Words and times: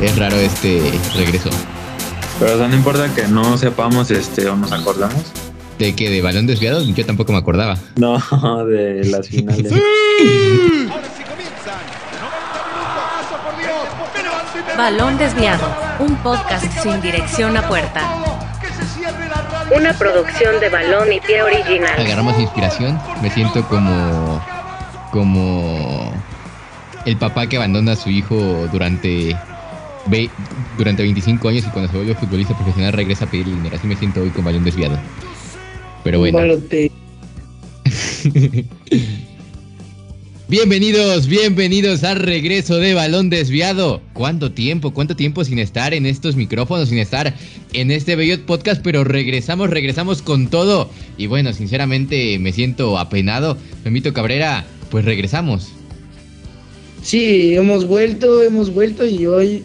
es 0.00 0.16
raro 0.18 0.36
este 0.36 0.80
regreso. 1.16 1.50
Pero 2.38 2.68
no 2.68 2.74
importa 2.74 3.12
que 3.14 3.28
no 3.28 3.58
sepamos 3.58 4.10
este 4.10 4.48
o 4.48 4.56
nos 4.56 4.72
acordamos. 4.72 5.24
¿De 5.78 5.94
que 5.94 6.10
¿De 6.10 6.20
balón 6.20 6.46
desviado? 6.46 6.82
Yo 6.82 7.06
tampoco 7.06 7.32
me 7.32 7.38
acordaba. 7.38 7.76
No, 7.96 8.18
de 8.66 9.04
las 9.04 9.28
finales. 9.28 9.72
Balón 14.76 15.18
desviado, 15.18 15.66
un 15.98 16.16
podcast 16.16 16.64
sin 16.82 17.02
dirección 17.02 17.54
a 17.56 17.68
puerta. 17.68 18.00
Una 19.76 19.92
producción 19.92 20.58
de 20.58 20.70
balón 20.70 21.12
y 21.12 21.20
pie 21.20 21.42
original. 21.42 22.00
Agarramos 22.00 22.38
inspiración. 22.38 22.98
Me 23.20 23.30
siento 23.30 23.62
como. 23.68 24.40
como. 25.10 26.12
el 27.04 27.16
papá 27.18 27.46
que 27.46 27.56
abandona 27.56 27.92
a 27.92 27.96
su 27.96 28.08
hijo 28.08 28.36
durante. 28.72 29.36
Durante 30.76 31.02
25 31.02 31.48
años 31.48 31.64
y 31.66 31.70
cuando 31.70 31.90
se 31.90 31.96
vuelve 31.96 32.14
futbolista 32.14 32.54
profesional 32.54 32.92
regresa 32.92 33.24
a 33.24 33.30
pedir 33.30 33.46
dinero. 33.46 33.76
Así 33.76 33.86
me 33.86 33.96
siento 33.96 34.22
hoy 34.22 34.30
con 34.30 34.44
balón 34.44 34.64
desviado. 34.64 34.98
Pero 36.04 36.18
bueno. 36.18 36.38
Bienvenidos, 40.50 41.28
bienvenidos 41.28 42.02
al 42.02 42.16
regreso 42.16 42.78
de 42.78 42.92
Balón 42.92 43.30
Desviado. 43.30 44.02
¿Cuánto 44.14 44.50
tiempo, 44.50 44.92
cuánto 44.92 45.14
tiempo 45.14 45.44
sin 45.44 45.60
estar 45.60 45.94
en 45.94 46.06
estos 46.06 46.34
micrófonos, 46.34 46.88
sin 46.88 46.98
estar 46.98 47.36
en 47.72 47.92
este 47.92 48.16
bello 48.16 48.44
podcast? 48.46 48.82
Pero 48.82 49.04
regresamos, 49.04 49.70
regresamos 49.70 50.22
con 50.22 50.48
todo. 50.48 50.90
Y 51.16 51.28
bueno, 51.28 51.52
sinceramente 51.52 52.36
me 52.40 52.52
siento 52.52 52.98
apenado. 52.98 53.56
Memito 53.84 54.12
Cabrera, 54.12 54.66
pues 54.90 55.04
regresamos. 55.04 55.68
Sí, 57.00 57.54
hemos 57.54 57.86
vuelto, 57.86 58.42
hemos 58.42 58.74
vuelto 58.74 59.06
y 59.06 59.26
hoy 59.26 59.62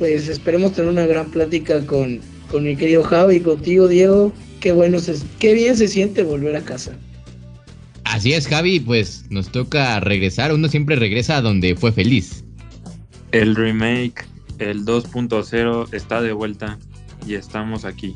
pues 0.00 0.28
esperemos 0.28 0.72
tener 0.72 0.90
una 0.90 1.06
gran 1.06 1.30
plática 1.30 1.84
con, 1.86 2.20
con 2.50 2.64
mi 2.64 2.74
querido 2.74 3.04
Javi, 3.04 3.40
contigo 3.40 3.86
Diego. 3.86 4.32
Qué 4.58 4.72
bueno, 4.72 4.96
qué 5.38 5.52
bien 5.52 5.76
se 5.76 5.88
siente 5.88 6.22
volver 6.22 6.56
a 6.56 6.62
casa. 6.62 6.92
Así 8.04 8.32
es, 8.32 8.48
Javi, 8.48 8.80
pues 8.80 9.26
nos 9.28 9.52
toca 9.52 10.00
regresar. 10.00 10.54
Uno 10.54 10.68
siempre 10.68 10.96
regresa 10.96 11.36
a 11.36 11.42
donde 11.42 11.76
fue 11.76 11.92
feliz. 11.92 12.44
El 13.32 13.54
remake, 13.54 14.24
el 14.58 14.86
2.0 14.86 15.94
está 15.94 16.22
de 16.22 16.32
vuelta 16.32 16.78
y 17.26 17.34
estamos 17.34 17.84
aquí. 17.84 18.14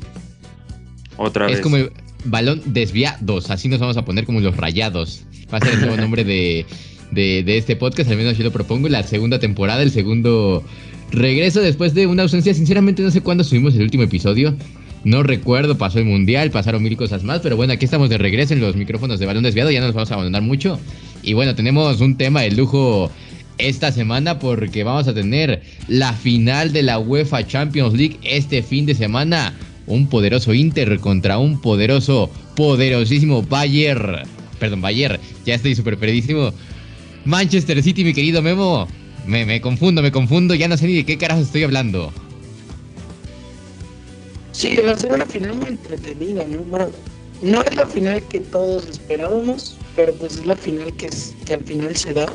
Otra 1.17 1.45
vez. 1.45 1.57
Es 1.57 1.61
como 1.61 1.77
el 1.77 1.91
balón 2.25 2.63
desviados, 2.65 3.51
así 3.51 3.69
nos 3.69 3.79
vamos 3.79 3.97
a 3.97 4.05
poner 4.05 4.25
como 4.25 4.39
los 4.39 4.57
rayados. 4.57 5.23
Va 5.53 5.59
a 5.59 5.61
ser 5.61 5.75
el 5.75 5.81
nuevo 5.81 5.97
nombre 6.01 6.23
de, 6.23 6.65
de, 7.11 7.57
este 7.57 7.75
podcast, 7.75 8.09
al 8.09 8.17
menos 8.17 8.39
yo 8.39 8.43
lo 8.43 8.51
propongo. 8.51 8.89
La 8.89 9.03
segunda 9.03 9.37
temporada, 9.37 9.83
el 9.83 9.91
segundo 9.91 10.63
regreso 11.11 11.61
después 11.61 11.93
de 11.93 12.07
una 12.07 12.23
ausencia. 12.23 12.53
Sinceramente 12.53 13.01
no 13.01 13.11
sé 13.11 13.21
cuándo 13.21 13.43
subimos 13.43 13.75
el 13.75 13.81
último 13.81 14.03
episodio. 14.03 14.55
No 15.03 15.21
recuerdo, 15.21 15.77
pasó 15.77 15.99
el 15.99 16.05
mundial, 16.05 16.49
pasaron 16.49 16.81
mil 16.81 16.97
cosas 16.97 17.23
más, 17.23 17.39
pero 17.41 17.55
bueno, 17.55 17.73
aquí 17.73 17.85
estamos 17.85 18.09
de 18.09 18.17
regreso 18.17 18.55
en 18.55 18.59
los 18.59 18.75
micrófonos 18.75 19.19
de 19.19 19.27
balón 19.27 19.43
desviado, 19.43 19.69
ya 19.69 19.79
no 19.79 19.85
nos 19.85 19.95
vamos 19.95 20.09
a 20.09 20.15
abandonar 20.15 20.41
mucho. 20.41 20.79
Y 21.21 21.33
bueno, 21.33 21.53
tenemos 21.53 22.01
un 22.01 22.17
tema 22.17 22.41
de 22.41 22.51
lujo 22.51 23.11
esta 23.59 23.91
semana 23.91 24.39
porque 24.39 24.83
vamos 24.83 25.07
a 25.07 25.13
tener 25.13 25.61
la 25.87 26.13
final 26.13 26.73
de 26.73 26.81
la 26.81 26.97
UEFA 26.97 27.45
Champions 27.45 27.93
League 27.93 28.17
este 28.23 28.63
fin 28.63 28.87
de 28.87 28.95
semana. 28.95 29.53
Un 29.85 30.07
poderoso 30.07 30.55
Inter 30.55 30.99
contra 30.99 31.37
un 31.37 31.61
poderoso, 31.61 32.31
poderosísimo 32.55 33.43
Bayern. 33.43 34.23
Perdón, 34.59 34.81
Bayern, 34.81 35.19
ya 35.45 35.53
estoy 35.53 35.75
súper 35.75 35.97
perdidísimo. 35.97 36.51
Manchester 37.25 37.81
City, 37.83 38.03
mi 38.03 38.13
querido 38.13 38.41
Memo. 38.41 38.87
Me, 39.25 39.45
me 39.45 39.59
confundo, 39.61 40.01
me 40.01 40.11
confundo, 40.11 40.53
ya 40.53 40.67
no 40.67 40.77
sé 40.77 40.87
ni 40.87 40.95
de 40.95 41.05
qué 41.05 41.17
carajo 41.17 41.41
estoy 41.41 41.63
hablando. 41.63 42.11
Sí, 44.51 44.77
va 44.77 44.91
a 44.91 44.97
ser 44.97 45.11
una 45.13 45.25
final 45.25 45.55
muy 45.55 45.67
entretenida, 45.67 46.45
¿no? 46.47 46.59
Bueno, 46.59 46.87
no 47.41 47.61
es 47.61 47.75
la 47.75 47.85
final 47.85 48.23
que 48.29 48.39
todos 48.39 48.87
esperábamos, 48.87 49.77
pero 49.95 50.13
pues 50.13 50.37
es 50.37 50.45
la 50.45 50.55
final 50.55 50.95
que, 50.95 51.07
es, 51.07 51.35
que 51.45 51.55
al 51.55 51.63
final 51.63 51.95
se 51.95 52.13
da. 52.13 52.27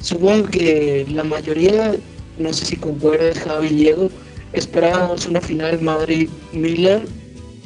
Supongo 0.00 0.48
que 0.48 1.06
la 1.10 1.24
mayoría, 1.24 1.96
no 2.38 2.52
sé 2.52 2.66
si 2.66 2.76
concuerdas 2.76 3.38
Javi 3.38 3.68
y 3.68 3.74
Diego, 3.74 4.10
esperábamos 4.52 5.26
una 5.26 5.40
final 5.40 5.80
Madrid-Milan 5.80 7.04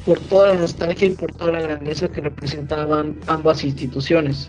por 0.04 0.18
toda 0.20 0.54
la 0.54 0.60
nostalgia 0.60 1.08
y 1.08 1.10
por 1.10 1.32
toda 1.32 1.52
la 1.52 1.62
grandeza 1.62 2.08
que 2.08 2.20
representaban 2.20 3.18
ambas 3.26 3.64
instituciones. 3.64 4.48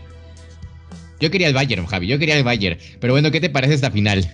Yo 1.23 1.31
quería 1.31 1.47
el 1.47 1.53
Bayern, 1.53 1.85
Javi, 1.85 2.07
yo 2.07 2.19
quería 2.19 2.37
el 2.37 2.43
Bayern. 2.43 2.77
Pero 2.99 3.13
bueno, 3.13 3.31
¿qué 3.31 3.39
te 3.39 3.49
parece 3.49 3.75
esta 3.75 3.89
final? 3.89 4.29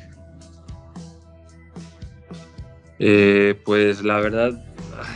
Eh, 2.98 3.62
pues 3.64 4.02
la 4.02 4.20
verdad, 4.20 4.60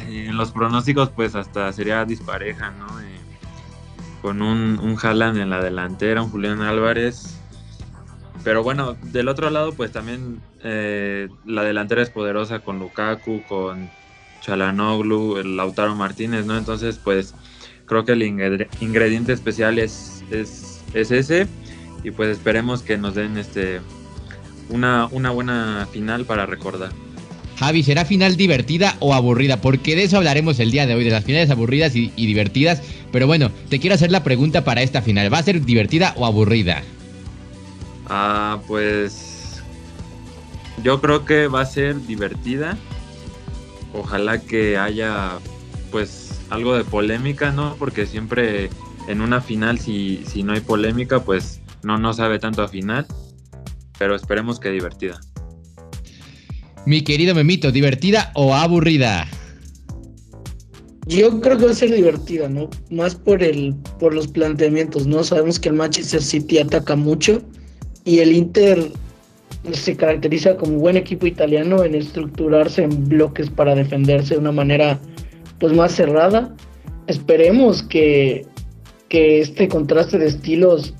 en 0.08 0.38
los 0.38 0.52
pronósticos 0.52 1.10
pues 1.10 1.34
hasta 1.34 1.74
sería 1.74 2.06
dispareja, 2.06 2.70
¿no? 2.78 3.02
Eh, 3.02 3.18
con 4.22 4.44
un, 4.44 4.78
un 4.78 4.96
Haaland 5.02 5.40
en 5.40 5.50
la 5.50 5.64
delantera, 5.64 6.22
un 6.22 6.30
Julián 6.30 6.62
Álvarez. 6.62 7.40
Pero 8.44 8.62
bueno, 8.62 8.96
del 9.06 9.28
otro 9.28 9.50
lado 9.50 9.72
pues 9.72 9.92
también 9.92 10.42
eh, 10.64 11.28
la 11.44 11.64
delantera 11.64 12.04
es 12.04 12.12
poderosa 12.12 12.60
con 12.60 12.78
Lukaku, 12.78 13.42
con 13.48 13.90
Chalanoglu, 14.42 15.38
el 15.38 15.58
Lautaro 15.58 15.96
Martínez, 15.96 16.46
¿no? 16.46 16.56
Entonces 16.56 17.00
pues 17.04 17.34
creo 17.86 18.06
que 18.06 18.12
el 18.12 18.22
ingrediente 18.22 19.34
especial 19.34 19.80
es, 19.80 20.24
es, 20.30 20.84
es 20.94 21.10
ese 21.10 21.48
y 22.03 22.12
pues 22.12 22.30
esperemos 22.30 22.81
que 22.81 22.97
nos 22.97 23.16
den 23.16 23.38
este 23.38 23.81
una, 24.69 25.08
una 25.12 25.31
buena 25.31 25.88
final 25.91 26.25
para 26.25 26.46
recordar. 26.46 26.91
Javi, 27.58 27.84
¿será 27.84 28.03
final 28.03 28.36
divertida 28.36 28.96
o 29.00 29.14
aburrida? 29.14 29.62
Porque 29.62 29.96
de 29.96 30.03
eso 30.03 30.18
hablaremos 30.18 30.59
el 30.59 30.72
día 30.72 30.86
de 30.86 30.96
hoy, 30.96 31.03
de 31.03 31.12
las 31.12 31.24
finales 31.24 31.50
aburridas 31.50 31.96
y, 31.96 32.09
divertidas. 32.16 32.81
Pero 33.12 33.28
bueno, 33.28 33.52
te 33.69 33.80
quiero 33.80 33.96
hacer 33.96 34.12
la 34.12 34.24
pregunta 34.24 34.63
para 34.63 34.81
esta 34.81 35.02
final. 35.02 35.31
¿Va 35.31 35.38
a 35.38 35.44
ser 35.44 35.63
divertida 35.63 36.13
o 36.18 36.25
aburrida? 36.25 36.81
Ah, 38.08 38.59
pues 38.68 39.62
yo 40.84 41.00
creo 41.00 41.25
que 41.25 41.47
va 41.47 41.62
a 41.62 41.66
ser 41.66 42.06
divertida. 42.06 42.78
Ojalá 43.94 44.42
que 44.42 44.78
haya 44.78 45.38
pues 45.92 46.42
algo 46.50 46.75
de 46.75 46.84
polémica, 46.84 47.52
¿no? 47.52 47.75
Porque 47.78 48.08
siempre 48.08 48.72
en 49.08 49.22
una 49.22 49.42
final 49.42 49.80
si, 49.80 50.24
si 50.25 50.42
no 50.42 50.53
hay 50.53 50.62
polémica, 50.62 51.24
pues 51.24 51.62
no, 51.84 51.98
no 51.98 52.14
sabe 52.14 52.40
tanto 52.40 52.62
a 52.64 52.68
final. 52.68 53.06
Pero 54.00 54.16
esperemos 54.16 54.60
que 54.60 54.70
divertida. 54.70 55.20
Mi 56.86 57.02
querido 57.02 57.34
Memito, 57.36 57.72
¿divertida 57.72 58.32
o 58.36 58.54
aburrida? 58.54 59.28
Yo 61.08 61.42
creo 61.42 61.58
que 61.58 61.66
va 61.66 61.72
a 61.72 61.76
ser 61.76 61.94
divertida, 61.94 62.50
¿no? 62.50 62.70
Más 62.90 63.16
por 63.16 63.44
el, 63.44 63.76
por 64.00 64.14
los 64.14 64.28
planteamientos, 64.28 65.06
¿no? 65.06 65.24
Sabemos 65.24 65.60
que 65.60 65.70
el 65.70 65.76
Manchester 65.76 66.22
City 66.22 66.60
ataca 66.60 66.96
mucho 66.96 67.42
y 68.06 68.20
el 68.20 68.34
Inter 68.34 68.92
se 69.72 69.96
caracteriza 69.96 70.58
como 70.58 70.80
buen 70.80 70.98
equipo 70.98 71.26
italiano 71.26 71.84
en 71.84 71.96
estructurarse 71.96 72.84
en 72.84 73.08
bloques 73.08 73.50
para 73.50 73.76
defenderse 73.76 74.34
de 74.34 74.42
una 74.42 74.52
manera 74.52 75.00
pues 75.60 75.74
más 75.74 75.94
cerrada. 75.94 76.54
Esperemos 77.08 77.84
que, 77.84 78.46
que 79.10 79.42
este 79.42 79.68
contraste 79.68 80.18
de 80.18 80.28
estilos 80.28 80.94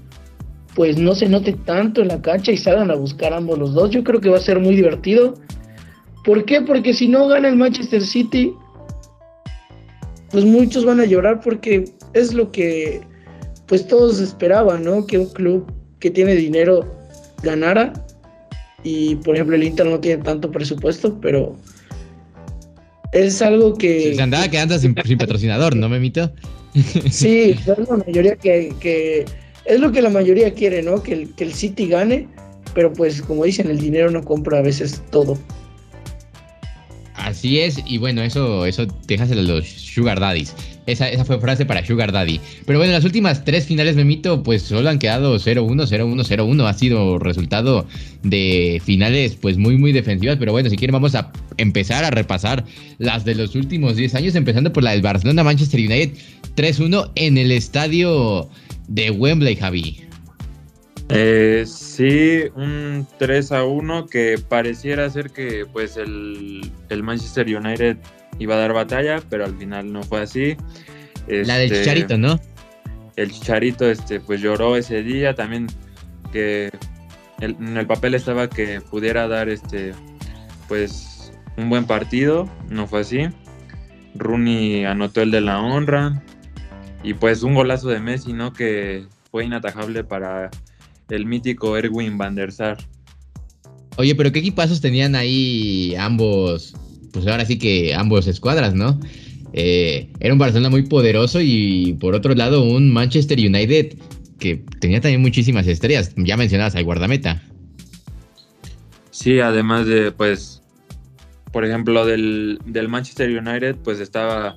pues 0.76 0.98
no 0.98 1.16
se 1.16 1.30
note 1.30 1.54
tanto 1.54 2.02
en 2.02 2.08
la 2.10 2.22
cancha 2.22 2.52
y 2.52 2.58
salgan 2.58 2.92
a 2.92 2.96
buscar 2.96 3.34
ambos 3.34 3.60
los 3.60 3.74
dos. 3.74 3.92
Yo 3.92 4.04
creo 4.04 4.20
que 4.20 4.30
va 4.30 4.38
a 4.38 4.42
ser 4.42 4.60
muy 4.60 4.76
divertido 4.76 5.36
¿Por 6.24 6.46
qué? 6.46 6.62
Porque 6.62 6.94
si 6.94 7.08
no 7.08 7.28
gana 7.28 7.50
el 7.50 7.58
Manchester 7.58 8.02
City, 8.02 8.54
pues 10.32 10.46
muchos 10.46 10.86
van 10.86 11.00
a 11.00 11.06
llorar 11.06 11.42
porque 11.42 11.86
es 12.14 12.34
lo 12.34 12.52
que 12.52 13.02
pues 13.68 13.88
todos 13.88 14.20
esperaban, 14.20 14.84
¿no? 14.84 15.06
Que 15.06 15.20
un 15.20 15.28
club 15.28 15.72
que 16.00 16.10
tiene 16.10 16.36
dinero 16.36 16.96
ganara. 17.42 17.94
Y 18.84 19.16
por 19.18 19.36
ejemplo 19.36 19.56
el 19.56 19.64
Inter 19.64 19.86
no 19.86 20.00
tiene 20.00 20.24
tanto 20.24 20.50
presupuesto, 20.50 21.20
pero 21.20 21.56
es 23.12 23.42
algo 23.42 23.76
que... 23.76 24.16
se 24.16 24.22
andaba 24.22 24.48
quedando 24.48 24.78
sin, 24.80 24.96
patrocinador, 24.96 25.76
¿no, 25.76 25.88
Memito? 25.88 26.32
sí, 27.10 27.52
es 27.52 27.68
la 27.68 27.98
mayoría 27.98 28.36
que, 28.36 29.26
Es 29.66 29.80
lo 29.80 29.92
que 29.92 30.02
la 30.02 30.10
mayoría 30.10 30.54
quiere, 30.54 30.84
¿no? 30.84 31.02
Que 31.02 31.14
el, 31.14 31.34
que 31.36 31.46
el 31.46 31.54
City 31.54 31.88
gane, 31.88 32.28
pero 32.74 32.92
pues 32.92 33.22
como 33.22 33.46
dicen, 33.46 33.70
el 33.70 33.80
dinero 33.80 34.12
no 34.12 34.24
compra 34.24 34.60
a 34.60 34.62
veces 34.62 35.02
todo. 35.10 35.38
Así 37.16 37.60
es, 37.60 37.80
y 37.86 37.98
bueno, 37.98 38.22
eso, 38.22 38.66
eso 38.66 38.86
déjaselo 39.08 39.42
a 39.42 39.44
los 39.44 39.66
Sugar 39.66 40.20
Daddies. 40.20 40.54
Esa, 40.86 41.08
esa 41.08 41.24
fue 41.24 41.40
frase 41.40 41.66
para 41.66 41.86
Sugar 41.86 42.12
Daddy. 42.12 42.42
Pero 42.66 42.78
bueno, 42.78 42.92
las 42.92 43.06
últimas 43.06 43.46
tres 43.46 43.66
finales, 43.66 43.96
Memito, 43.96 44.44
pues 44.44 44.64
solo 44.64 44.90
han 44.90 45.00
quedado 45.00 45.38
0-1, 45.38 45.88
0-1, 45.88 46.26
0-1. 46.26 46.68
Ha 46.68 46.74
sido 46.74 47.20
resultado 47.20 47.88
de 48.24 48.82
finales, 48.84 49.38
pues 49.40 49.58
muy, 49.58 49.78
muy 49.78 49.94
defensivas. 49.94 50.38
Pero 50.38 50.52
bueno, 50.52 50.70
si 50.70 50.76
quieren, 50.76 50.94
vamos 50.94 51.16
a 51.16 51.32
empezar 51.56 52.04
a 52.04 52.12
repasar 52.12 52.66
las 52.98 53.24
de 53.24 53.36
los 53.36 53.56
últimos 53.56 53.96
10 53.96 54.16
años, 54.16 54.36
empezando 54.36 54.74
por 54.74 54.84
la 54.84 54.92
del 54.92 55.02
Barcelona-Manchester 55.02 55.80
United 55.80 56.18
3-1 56.58 57.12
en 57.16 57.38
el 57.38 57.52
estadio 57.52 58.50
de 58.88 59.12
Wembley, 59.12 59.56
Javi. 59.56 60.08
Eh, 61.10 61.66
sí, 61.68 62.44
un 62.56 63.06
3 63.20 63.52
a 63.52 63.66
1 63.66 64.08
que 64.08 64.40
pareciera 64.48 65.10
ser 65.10 65.32
que 65.32 65.66
pues 65.72 65.98
el, 65.98 66.72
Manchester 66.90 67.46
United 67.46 67.98
iba 68.40 68.56
a 68.56 68.58
dar 68.58 68.74
batalla, 68.74 69.22
pero 69.30 69.46
al 69.46 69.56
final 69.58 69.92
no 69.92 70.04
fue 70.04 70.22
así. 70.22 70.58
la 71.28 71.58
del 71.58 71.72
este, 71.72 71.80
Chicharito, 71.80 72.18
¿no? 72.18 72.40
El 73.16 73.32
Chicharito 73.32 73.90
este, 73.90 74.20
pues 74.20 74.42
lloró 74.42 74.76
ese 74.76 75.04
día, 75.04 75.36
también 75.36 75.68
que 76.32 76.72
en 77.42 77.78
el 77.78 77.86
papel 77.86 78.16
estaba 78.16 78.50
que 78.50 78.82
pudiera 78.82 79.28
dar 79.28 79.50
este 79.50 79.92
pues 80.68 81.34
un 81.58 81.70
buen 81.70 81.86
partido, 81.86 82.50
no 82.70 82.88
fue 82.88 83.02
así. 83.02 83.28
Rooney 84.16 84.86
anotó 84.86 85.22
el 85.22 85.32
de 85.32 85.42
la 85.42 85.60
honra 85.60 86.24
y 87.04 87.14
pues 87.14 87.44
un 87.44 87.54
golazo 87.54 87.90
de 87.90 88.00
Messi, 88.00 88.34
¿no? 88.34 88.54
Que 88.54 89.06
fue 89.30 89.46
inatajable 89.46 90.04
para 90.04 90.50
el 91.10 91.26
mítico 91.26 91.78
Erwin 91.78 92.18
van 92.18 92.36
der 92.36 92.52
Sar. 92.52 92.78
Oye, 93.98 94.16
pero 94.16 94.32
qué 94.32 94.40
equipazos 94.40 94.82
tenían 94.82 95.16
ahí 95.16 95.94
ambos, 95.96 96.74
pues 97.12 97.28
ahora 97.28 97.46
sí 97.46 97.60
que 97.60 97.94
ambos 97.94 98.26
escuadras, 98.28 98.74
¿no? 98.74 99.00
Eh, 99.54 100.10
era 100.20 100.34
un 100.34 100.40
Barcelona 100.40 100.72
muy 100.72 100.84
poderoso 100.84 101.40
y 101.40 101.96
por 102.00 102.16
otro 102.16 102.34
lado 102.34 102.64
un 102.64 102.92
Manchester 102.92 103.38
United 103.38 103.96
que 104.40 104.66
tenía 104.80 105.00
también 105.00 105.22
muchísimas 105.22 105.68
estrellas, 105.68 106.14
ya 106.18 106.36
mencionadas 106.38 106.76
al 106.76 106.84
guardameta. 106.84 107.42
Sí, 109.12 109.40
además 109.40 109.86
de, 109.86 110.12
pues, 110.12 110.64
por 111.52 111.64
ejemplo, 111.64 112.06
del, 112.06 112.60
Manchester 112.90 113.30
United, 113.30 113.76
pues 113.84 114.00
estaba 114.00 114.56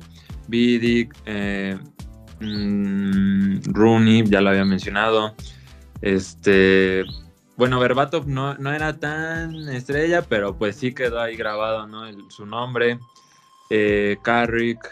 Vidic, 0.49 1.15
eh, 1.27 1.77
mm, 2.41 3.73
Rooney, 3.73 4.25
ya 4.25 4.41
lo 4.41 4.51
había 4.51 4.65
mencionado, 4.65 5.35
este, 6.01 7.05
bueno, 7.57 7.81
Berbatov 7.81 8.27
no, 8.27 8.55
no, 8.55 8.73
era 8.73 8.99
tan 8.99 9.69
estrella, 9.69 10.23
pero 10.23 10.57
pues 10.57 10.77
sí 10.77 10.93
quedó 10.95 11.21
ahí 11.21 11.37
grabado, 11.37 11.87
¿no? 11.87 12.05
su 12.31 12.45
nombre, 12.47 12.99
eh, 13.71 14.17
Carrick, 14.23 14.87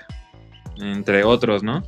entre 0.78 1.24
otros, 1.24 1.62
¿no? 1.62 1.82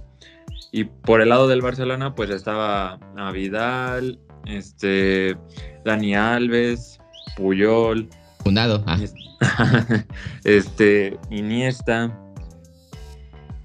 Y 0.72 0.84
por 0.84 1.22
el 1.22 1.30
lado 1.30 1.48
del 1.48 1.62
Barcelona, 1.62 2.14
pues 2.14 2.30
estaba 2.30 2.98
Vidal, 3.32 4.18
este, 4.44 5.36
Dani 5.84 6.14
Alves, 6.14 6.98
Puyol. 7.36 8.08
Funado. 8.44 8.84
Ah. 8.86 8.98
Este, 10.44 11.18
Iniesta, 11.30 12.10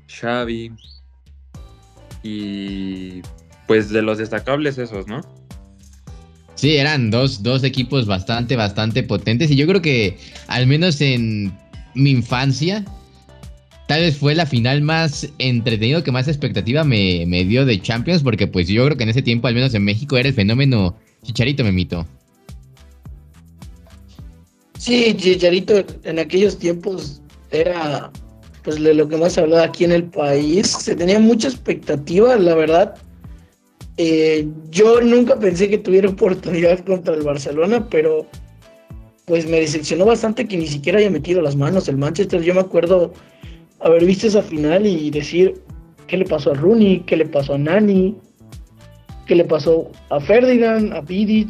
Xavi. 0.07 0.73
Y 2.23 3.21
pues 3.67 3.89
de 3.89 4.01
los 4.01 4.17
destacables 4.17 4.77
esos, 4.77 5.07
¿no? 5.07 5.21
Sí, 6.55 6.77
eran 6.77 7.09
dos, 7.09 7.41
dos 7.41 7.63
equipos 7.63 8.05
bastante, 8.05 8.55
bastante 8.55 9.01
potentes. 9.01 9.49
Y 9.49 9.55
yo 9.55 9.65
creo 9.65 9.81
que, 9.81 10.17
al 10.47 10.67
menos 10.67 11.01
en 11.01 11.51
mi 11.95 12.11
infancia, 12.11 12.85
tal 13.87 14.01
vez 14.01 14.17
fue 14.17 14.35
la 14.35 14.45
final 14.45 14.81
más 14.81 15.27
entretenido 15.39 16.03
que 16.03 16.11
más 16.11 16.27
expectativa 16.27 16.83
me, 16.83 17.25
dio 17.45 17.65
de 17.65 17.81
Champions, 17.81 18.23
porque 18.23 18.47
pues 18.47 18.67
yo 18.67 18.85
creo 18.85 18.97
que 18.97 19.03
en 19.03 19.09
ese 19.09 19.21
tiempo, 19.21 19.47
al 19.47 19.55
menos 19.55 19.73
en 19.73 19.83
México, 19.83 20.17
era 20.17 20.29
el 20.29 20.35
fenómeno 20.35 20.95
Chicharito, 21.23 21.63
me 21.63 21.71
mito. 21.71 22.07
Sí, 24.77 25.15
Chicharito 25.17 25.83
en 26.03 26.19
aquellos 26.19 26.57
tiempos 26.57 27.21
era 27.51 28.11
pues 28.63 28.81
de 28.81 28.93
lo 28.93 29.07
que 29.07 29.17
más 29.17 29.33
se 29.33 29.41
hablaba 29.41 29.63
aquí 29.63 29.83
en 29.83 29.91
el 29.91 30.03
país. 30.05 30.67
Se 30.67 30.95
tenía 30.95 31.19
mucha 31.19 31.47
expectativa, 31.47 32.35
la 32.35 32.55
verdad. 32.55 32.95
Eh, 33.97 34.47
yo 34.69 35.01
nunca 35.01 35.37
pensé 35.37 35.69
que 35.69 35.77
tuviera 35.77 36.09
oportunidad 36.17 36.79
contra 36.79 37.13
el 37.13 37.23
Barcelona, 37.23 37.87
pero 37.89 38.25
pues 39.25 39.47
me 39.47 39.59
decepcionó 39.59 40.05
bastante 40.05 40.47
que 40.47 40.57
ni 40.57 40.67
siquiera 40.67 40.99
haya 40.99 41.09
metido 41.09 41.41
las 41.41 41.55
manos 41.55 41.87
el 41.87 41.97
Manchester. 41.97 42.41
Yo 42.41 42.53
me 42.53 42.61
acuerdo 42.61 43.13
haber 43.79 44.05
visto 44.05 44.27
esa 44.27 44.41
final 44.41 44.85
y 44.85 45.09
decir 45.09 45.61
qué 46.07 46.17
le 46.17 46.25
pasó 46.25 46.51
a 46.51 46.55
Rooney, 46.55 47.01
qué 47.01 47.17
le 47.17 47.25
pasó 47.25 47.53
a 47.53 47.57
Nani, 47.57 48.15
qué 49.25 49.35
le 49.35 49.45
pasó 49.45 49.89
a 50.09 50.19
Ferdinand, 50.19 50.93
a 50.93 51.01
Vidic, 51.01 51.49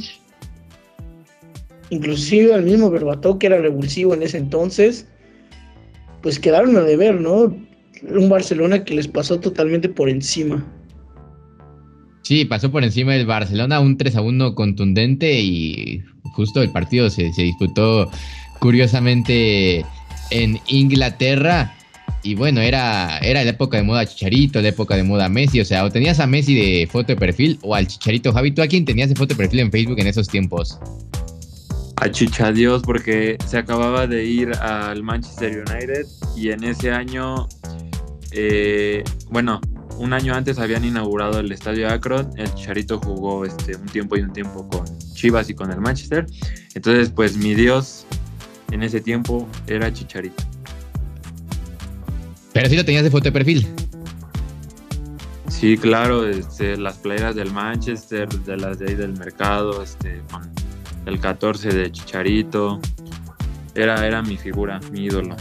inclusive 1.89 2.53
al 2.53 2.63
mismo 2.63 2.89
Berbatov 2.89 3.37
que 3.37 3.47
era 3.47 3.57
revulsivo 3.57 4.13
en 4.13 4.23
ese 4.23 4.37
entonces, 4.37 5.07
pues 6.21 6.39
quedaron 6.39 6.75
a 6.77 6.81
deber, 6.81 7.19
¿no? 7.19 7.55
Un 8.09 8.29
Barcelona 8.29 8.83
que 8.83 8.95
les 8.95 9.07
pasó 9.07 9.39
totalmente 9.39 9.89
por 9.89 10.09
encima. 10.09 10.65
Sí, 12.23 12.45
pasó 12.45 12.71
por 12.71 12.83
encima 12.83 13.13
del 13.13 13.25
Barcelona, 13.25 13.79
un 13.79 13.97
3 13.97 14.15
a 14.15 14.21
1 14.21 14.55
contundente 14.55 15.39
y 15.41 16.03
justo 16.33 16.61
el 16.61 16.71
partido 16.71 17.09
se, 17.09 17.33
se 17.33 17.43
disputó 17.43 18.09
curiosamente 18.59 19.83
en 20.29 20.59
Inglaterra. 20.67 21.75
Y 22.23 22.35
bueno, 22.35 22.61
era, 22.61 23.17
era 23.19 23.43
la 23.43 23.49
época 23.49 23.77
de 23.77 23.83
moda 23.83 24.05
Chicharito, 24.05 24.61
la 24.61 24.69
época 24.69 24.95
de 24.95 25.03
moda 25.03 25.27
Messi. 25.27 25.59
O 25.59 25.65
sea, 25.65 25.83
o 25.83 25.89
tenías 25.89 26.19
a 26.19 26.27
Messi 26.27 26.53
de 26.53 26.87
foto 26.87 27.07
de 27.07 27.15
perfil 27.15 27.57
o 27.63 27.73
al 27.73 27.87
Chicharito 27.87 28.31
Javi. 28.31 28.51
¿Tú 28.51 28.61
a 28.61 28.67
quién 28.67 28.85
tenías 28.85 29.09
de 29.09 29.15
foto 29.15 29.33
de 29.33 29.37
perfil 29.37 29.61
en 29.61 29.71
Facebook 29.71 29.99
en 29.99 30.07
esos 30.07 30.27
tiempos? 30.27 30.79
A 32.01 32.09
Chichadios 32.09 32.81
porque 32.81 33.37
se 33.45 33.59
acababa 33.59 34.07
de 34.07 34.25
ir 34.25 34.51
al 34.55 35.03
Manchester 35.03 35.63
United 35.69 36.07
y 36.35 36.49
en 36.49 36.63
ese 36.63 36.91
año, 36.91 37.47
eh, 38.31 39.03
bueno, 39.29 39.61
un 39.97 40.11
año 40.11 40.33
antes 40.33 40.57
habían 40.57 40.83
inaugurado 40.83 41.39
el 41.39 41.51
Estadio 41.51 41.87
Akron. 41.87 42.31
El 42.37 42.51
Chicharito 42.55 42.97
jugó 42.97 43.45
este, 43.45 43.75
un 43.75 43.85
tiempo 43.85 44.17
y 44.17 44.21
un 44.21 44.33
tiempo 44.33 44.67
con 44.67 44.83
Chivas 45.13 45.51
y 45.51 45.53
con 45.53 45.71
el 45.71 45.79
Manchester. 45.79 46.25
Entonces, 46.73 47.11
pues 47.11 47.37
mi 47.37 47.53
Dios 47.53 48.07
en 48.71 48.81
ese 48.81 48.99
tiempo 48.99 49.47
era 49.67 49.93
Chicharito. 49.93 50.43
Pero 52.51 52.67
si 52.67 52.77
lo 52.77 52.83
tenías 52.83 53.03
de 53.03 53.11
foto 53.11 53.25
de 53.25 53.31
perfil. 53.31 53.67
Sí, 55.49 55.77
claro, 55.77 56.27
este, 56.27 56.77
las 56.77 56.97
playeras 56.97 57.35
del 57.35 57.51
Manchester, 57.51 58.27
de 58.27 58.57
las 58.57 58.79
de 58.79 58.89
ahí 58.89 58.95
del 58.95 59.13
mercado, 59.13 59.83
este, 59.83 60.23
con 60.31 60.49
el 61.05 61.19
14 61.19 61.69
de 61.69 61.91
Chicharito. 61.91 62.79
Era, 63.75 64.05
era 64.05 64.21
mi 64.21 64.37
figura, 64.37 64.79
mi 64.91 65.05
ídolo. 65.05 65.35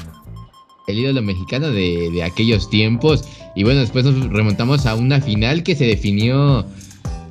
El 0.86 0.98
ídolo 0.98 1.22
mexicano 1.22 1.70
de, 1.70 2.10
de 2.12 2.22
aquellos 2.22 2.70
tiempos. 2.70 3.24
Y 3.54 3.64
bueno, 3.64 3.80
después 3.80 4.04
nos 4.04 4.30
remontamos 4.30 4.86
a 4.86 4.94
una 4.94 5.20
final 5.20 5.62
que 5.62 5.74
se 5.74 5.86
definió 5.86 6.64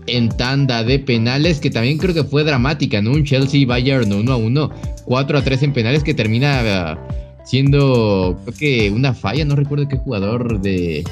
en 0.08 0.30
tanda 0.30 0.84
de 0.84 1.00
penales, 1.00 1.60
que 1.60 1.70
también 1.70 1.98
creo 1.98 2.14
que 2.14 2.24
fue 2.24 2.44
dramática, 2.44 3.02
¿no? 3.02 3.12
Un 3.12 3.24
Chelsea 3.24 3.66
Bayern 3.66 4.12
1 4.12 4.31
a 4.31 4.38
1, 4.38 4.72
4 5.06 5.38
a 5.38 5.44
3 5.44 5.64
en 5.64 5.74
penales 5.74 6.04
que 6.04 6.14
termina 6.14 6.98
siendo, 7.45 8.40
creo 8.45 8.57
que 8.57 8.92
una 8.92 9.14
falla, 9.14 9.45
no 9.45 9.56
recuerdo 9.56 9.88
qué 9.88 9.98
jugador 9.98 10.62
de, 10.62 11.04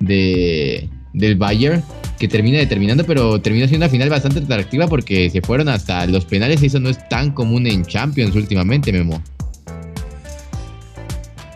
de 0.00 0.88
del 1.12 1.36
Bayern 1.36 1.82
que 2.18 2.28
termina 2.28 2.58
determinando, 2.58 3.04
pero 3.04 3.40
termina 3.40 3.66
siendo 3.66 3.86
una 3.86 3.90
final 3.90 4.10
bastante 4.10 4.40
atractiva 4.40 4.86
porque 4.86 5.30
se 5.30 5.40
fueron 5.40 5.68
hasta 5.68 6.06
los 6.06 6.24
penales 6.24 6.62
y 6.62 6.66
eso 6.66 6.80
no 6.80 6.88
es 6.88 7.08
tan 7.08 7.32
común 7.32 7.66
en 7.66 7.84
Champions 7.84 8.34
últimamente, 8.34 8.92
Memo. 8.92 9.22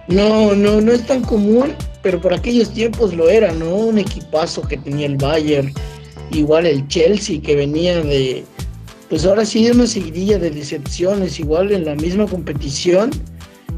No, 0.08 0.54
no, 0.54 0.80
no 0.80 0.92
es 0.92 1.06
tan 1.06 1.22
común, 1.22 1.74
pero 2.02 2.20
por 2.20 2.32
aquellos 2.32 2.72
tiempos 2.72 3.14
lo 3.14 3.28
era, 3.28 3.52
¿no? 3.52 3.74
Un 3.74 3.98
equipazo 3.98 4.62
que 4.62 4.78
tenía 4.78 5.06
el 5.06 5.16
Bayern, 5.16 5.72
igual 6.32 6.66
el 6.66 6.86
Chelsea 6.88 7.40
que 7.42 7.54
venía 7.54 8.00
de, 8.00 8.44
pues 9.08 9.24
ahora 9.24 9.44
sí 9.44 9.64
de 9.64 9.72
una 9.72 9.86
seguidilla 9.86 10.38
de 10.38 10.50
decepciones, 10.50 11.38
igual 11.38 11.72
en 11.72 11.84
la 11.84 11.94
misma 11.94 12.26
competición 12.26 13.10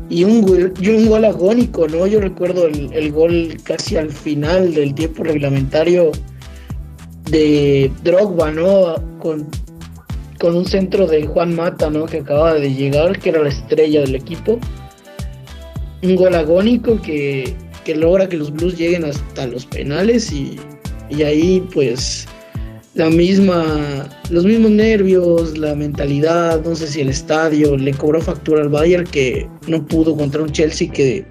y 0.08 0.24
un, 0.24 0.42
gol, 0.42 0.74
y 0.80 0.88
un 0.88 1.08
gol 1.08 1.24
agónico, 1.24 1.86
¿no? 1.86 2.06
Yo 2.06 2.20
recuerdo 2.20 2.66
el, 2.66 3.12
gol 3.12 3.56
casi 3.62 3.96
al 3.96 4.10
final 4.10 4.74
del 4.74 4.94
tiempo 4.94 5.22
reglamentario 5.22 6.10
de 7.30 7.90
Drogba, 8.02 8.50
¿no? 8.50 8.96
Con, 9.18 9.48
con 10.38 10.56
un 10.56 10.64
centro 10.64 11.06
de 11.06 11.26
Juan 11.26 11.54
Mata, 11.54 11.90
¿no? 11.90 12.06
Que 12.06 12.18
acababa 12.18 12.54
de 12.54 12.72
llegar, 12.74 13.18
que 13.18 13.30
era 13.30 13.42
la 13.42 13.48
estrella 13.48 14.00
del 14.00 14.14
equipo. 14.14 14.58
Un 16.02 16.16
gol 16.16 16.34
agónico 16.34 17.00
que, 17.02 17.54
que 17.84 17.94
logra 17.94 18.28
que 18.28 18.36
los 18.36 18.52
Blues 18.52 18.76
lleguen 18.76 19.04
hasta 19.04 19.46
los 19.46 19.66
penales 19.66 20.32
y, 20.32 20.58
y 21.10 21.22
ahí 21.22 21.66
pues 21.72 22.26
la 22.94 23.08
misma, 23.08 24.08
los 24.30 24.44
mismos 24.44 24.70
nervios, 24.72 25.56
la 25.56 25.74
mentalidad, 25.74 26.64
no 26.64 26.74
sé 26.74 26.88
si 26.88 27.00
el 27.00 27.08
estadio 27.08 27.76
le 27.76 27.92
cobró 27.92 28.20
factura 28.20 28.62
al 28.62 28.68
Bayern 28.68 29.04
que 29.04 29.48
no 29.68 29.86
pudo 29.86 30.16
contra 30.16 30.42
un 30.42 30.50
Chelsea 30.50 30.90
que, 30.90 31.24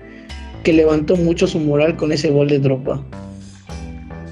que 0.63 0.73
levantó 0.73 1.15
mucho 1.15 1.47
su 1.47 1.59
moral 1.59 1.97
con 1.97 2.11
ese 2.11 2.29
gol 2.29 2.47
de 2.47 2.59
Drogba. 2.59 3.03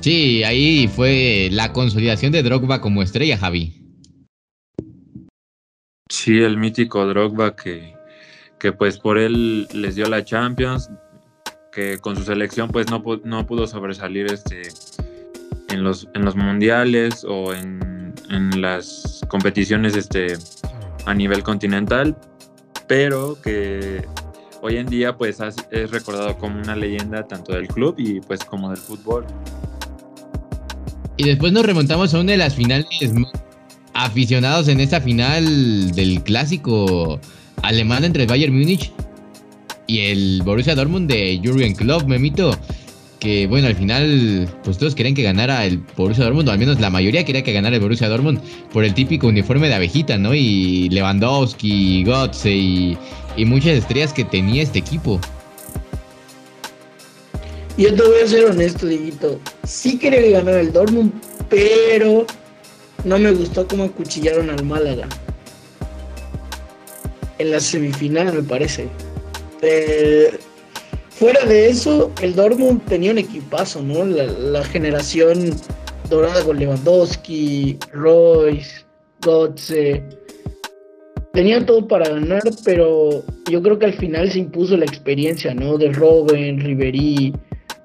Sí, 0.01 0.43
ahí 0.43 0.87
fue 0.87 1.49
la 1.51 1.73
consolidación 1.73 2.31
de 2.31 2.43
Drogba 2.43 2.81
como 2.81 3.01
estrella, 3.01 3.37
Javi. 3.37 3.83
Sí, 6.09 6.39
el 6.39 6.57
mítico 6.57 7.05
Drogba 7.05 7.55
que, 7.55 7.93
que 8.59 8.71
pues 8.71 8.97
por 8.97 9.17
él 9.17 9.67
les 9.73 9.95
dio 9.95 10.07
la 10.07 10.23
Champions, 10.23 10.89
que 11.71 11.97
con 11.99 12.15
su 12.15 12.23
selección 12.23 12.69
pues 12.69 12.89
no, 12.89 13.03
no 13.23 13.45
pudo 13.45 13.67
sobresalir 13.67 14.27
este 14.31 14.63
en 15.69 15.83
los, 15.83 16.07
en 16.13 16.23
los 16.23 16.35
mundiales 16.35 17.25
o 17.27 17.53
en, 17.53 18.13
en 18.29 18.61
las 18.61 19.21
competiciones 19.27 19.95
este, 19.95 20.37
a 21.05 21.13
nivel 21.13 21.43
continental, 21.43 22.17
pero 22.87 23.37
que 23.41 24.05
hoy 24.61 24.77
en 24.77 24.87
día 24.87 25.15
pues 25.17 25.39
es 25.71 25.91
recordado 25.91 26.37
como 26.37 26.59
una 26.59 26.75
leyenda 26.75 27.27
tanto 27.27 27.53
del 27.53 27.67
club 27.67 27.95
y 27.97 28.21
pues 28.21 28.43
como 28.43 28.69
del 28.69 28.77
fútbol. 28.77 29.25
Y 31.17 31.23
después 31.23 31.51
nos 31.51 31.65
remontamos 31.65 32.13
a 32.13 32.19
una 32.19 32.33
de 32.33 32.37
las 32.37 32.55
finales 32.55 32.85
aficionados 33.93 34.67
en 34.67 34.79
esta 34.79 35.01
final 35.01 35.91
del 35.91 36.21
clásico 36.21 37.19
alemán 37.63 38.03
entre 38.03 38.23
el 38.23 38.29
Bayern 38.29 38.55
Múnich 38.55 38.91
y 39.87 39.99
el 40.01 40.43
Borussia 40.43 40.75
Dortmund 40.75 41.09
de 41.09 41.41
Jurgen 41.43 41.73
Klopp, 41.73 42.07
Memito. 42.07 42.55
Que 43.19 43.47
bueno, 43.47 43.65
al 43.65 43.75
final, 43.75 44.47
pues 44.63 44.77
todos 44.77 44.93
querían 44.93 45.15
que 45.15 45.23
ganara 45.23 45.65
el 45.65 45.81
Borussia 45.95 46.23
Dortmund, 46.25 46.49
o 46.49 46.51
al 46.51 46.59
menos 46.59 46.79
la 46.79 46.91
mayoría 46.91 47.25
quería 47.25 47.43
que 47.43 47.51
ganara 47.51 47.75
el 47.75 47.81
Borussia 47.81 48.07
Dortmund 48.09 48.39
por 48.71 48.83
el 48.83 48.93
típico 48.93 49.25
uniforme 49.25 49.69
de 49.69 49.73
abejita, 49.73 50.19
¿no? 50.19 50.35
Y 50.35 50.87
Lewandowski, 50.89 52.03
Gotze 52.03 52.51
y, 52.51 52.97
y 53.35 53.45
muchas 53.45 53.71
estrellas 53.71 54.13
que 54.13 54.23
tenía 54.23 54.61
este 54.61 54.77
equipo. 54.77 55.19
Yo 57.77 57.93
te 57.93 58.01
voy 58.01 58.21
a 58.23 58.27
ser 58.27 58.45
honesto, 58.45 58.87
Dieguito. 58.87 59.39
Sí 59.63 59.99
quería 59.99 60.19
que 60.19 60.31
ganara 60.31 60.61
el 60.61 60.73
Dortmund, 60.73 61.11
pero 61.47 62.25
no 63.03 63.19
me 63.19 63.31
gustó 63.31 63.67
cómo 63.67 63.83
acuchillaron 63.83 64.49
al 64.49 64.65
Málaga. 64.65 65.07
En 67.37 67.51
la 67.51 67.59
semifinal, 67.59 68.33
me 68.33 68.41
parece. 68.41 68.87
Eh, 69.61 70.39
fuera 71.11 71.45
de 71.45 71.69
eso, 71.69 72.11
el 72.23 72.33
Dortmund 72.35 72.83
tenía 72.85 73.11
un 73.11 73.19
equipazo, 73.19 73.83
¿no? 73.83 74.03
La, 74.05 74.63
generación 74.63 75.51
dorada 76.09 76.43
con 76.43 76.57
Lewandowski, 76.57 77.77
Royce, 77.93 78.85
Gotze. 79.21 80.03
Tenía 81.33 81.63
todo 81.63 81.87
para 81.87 82.09
ganar, 82.09 82.41
pero 82.65 83.23
yo 83.51 83.61
creo 83.61 83.77
que 83.77 83.85
al 83.85 83.93
final 83.93 84.31
se 84.31 84.39
impuso 84.39 84.75
la 84.75 84.85
experiencia, 84.85 85.53
¿no? 85.53 85.77
De 85.77 85.91
Robben, 85.91 86.59
Ribery, 86.59 87.33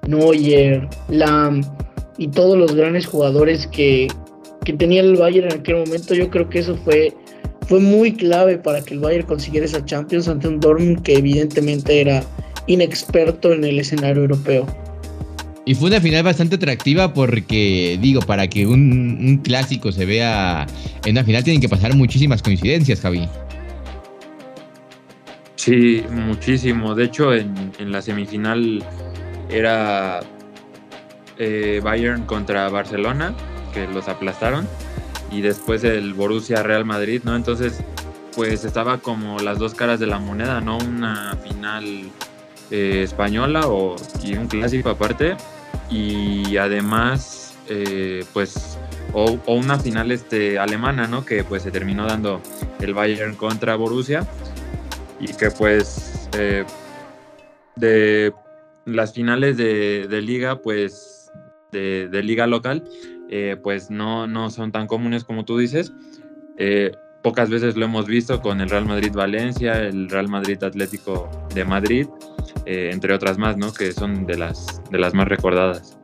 Neuer, 0.07 0.87
Lam 1.09 1.61
y 2.17 2.27
todos 2.27 2.57
los 2.57 2.75
grandes 2.75 3.05
jugadores 3.05 3.67
que, 3.67 4.07
que 4.63 4.73
tenía 4.73 5.01
el 5.01 5.15
Bayern 5.15 5.51
en 5.51 5.59
aquel 5.59 5.77
momento, 5.77 6.13
yo 6.13 6.29
creo 6.29 6.49
que 6.49 6.59
eso 6.59 6.75
fue, 6.77 7.13
fue 7.67 7.79
muy 7.79 8.13
clave 8.13 8.57
para 8.57 8.81
que 8.81 8.93
el 8.93 8.99
Bayern 8.99 9.25
consiguiera 9.25 9.65
esa 9.65 9.83
Champions 9.85 10.27
ante 10.27 10.47
un 10.47 10.59
Dortmund 10.59 11.01
que 11.01 11.17
evidentemente 11.17 12.01
era 12.01 12.23
inexperto 12.67 13.53
en 13.53 13.63
el 13.63 13.79
escenario 13.79 14.21
europeo. 14.23 14.65
Y 15.65 15.75
fue 15.75 15.89
una 15.89 16.01
final 16.01 16.23
bastante 16.23 16.55
atractiva 16.55 17.13
porque, 17.13 17.97
digo, 18.01 18.21
para 18.21 18.47
que 18.47 18.67
un, 18.67 19.39
clásico 19.43 19.91
se 19.93 20.05
vea 20.05 20.67
en 21.05 21.11
una 21.11 21.23
final 21.23 21.43
tienen 21.43 21.61
que 21.61 21.69
pasar 21.69 21.95
muchísimas 21.95 22.41
coincidencias, 22.41 22.99
Javi. 22.99 23.27
Sí, 25.55 26.03
muchísimo. 26.11 26.93
De 26.95 27.05
hecho, 27.05 27.33
en, 27.33 27.71
la 27.79 28.01
semifinal 28.01 28.83
era 29.53 30.21
eh, 31.37 31.79
Bayern 31.83 32.25
contra 32.25 32.67
Barcelona 32.69 33.33
que 33.71 33.87
los 33.87 34.07
aplastaron 34.07 34.67
y 35.31 35.41
después 35.41 35.83
el 35.83 36.13
Borussia 36.13 36.63
Real 36.63 36.85
Madrid, 36.85 37.21
¿no? 37.23 37.35
Entonces, 37.35 37.83
pues 38.35 38.65
estaba 38.65 38.97
como 38.97 39.39
las 39.39 39.59
dos 39.59 39.73
caras 39.73 39.99
de 39.99 40.07
la 40.07 40.19
moneda, 40.19 40.59
¿no? 40.61 40.77
Una 40.77 41.37
final 41.43 42.11
eh, 42.71 43.01
española 43.03 43.67
o, 43.67 43.95
y 44.23 44.35
un 44.35 44.47
clásico 44.47 44.89
aparte 44.89 45.35
y 45.89 46.57
además, 46.57 47.55
eh, 47.67 48.25
pues, 48.33 48.77
o, 49.13 49.39
una 49.47 49.77
final 49.79 50.11
este, 50.11 50.57
alemana, 50.57 51.07
¿no? 51.07 51.25
Que 51.25 51.43
pues 51.43 51.63
se 51.63 51.71
terminó 51.71 52.05
dando 52.05 52.41
el 52.79 52.93
Bayern 52.93 53.35
contra 53.35 53.75
Borussia 53.75 54.25
y 55.19 55.27
que 55.33 55.51
pues 55.51 56.29
de 57.75 58.33
las 58.85 59.13
finales 59.13 59.57
de, 59.57 60.21
liga, 60.21 60.61
pues 60.61 61.31
de, 61.71 62.07
de, 62.09 62.23
liga 62.23 62.47
local, 62.47 62.83
eh, 63.29 63.57
pues 63.61 63.89
no, 63.89 64.27
no 64.27 64.49
son 64.49 64.71
tan 64.71 64.87
comunes 64.87 65.23
como 65.23 65.45
tú 65.45 65.57
dices. 65.57 65.93
Eh, 66.57 66.91
pocas 67.23 67.49
veces 67.49 67.75
lo 67.75 67.85
hemos 67.85 68.05
visto 68.05 68.41
con 68.41 68.61
el 68.61 68.69
Real 68.69 68.85
Madrid 68.85 69.11
Valencia, 69.13 69.79
el 69.79 70.09
Real 70.09 70.27
Madrid 70.27 70.61
Atlético 70.63 71.29
de 71.55 71.65
Madrid, 71.65 72.07
eh, 72.65 72.89
entre 72.91 73.13
otras 73.13 73.37
más, 73.37 73.57
¿no? 73.57 73.73
Que 73.73 73.93
son 73.93 74.25
de 74.25 74.37
las, 74.37 74.81
de 74.91 74.99
las 74.99 75.13
más 75.13 75.27
recordadas. 75.27 75.97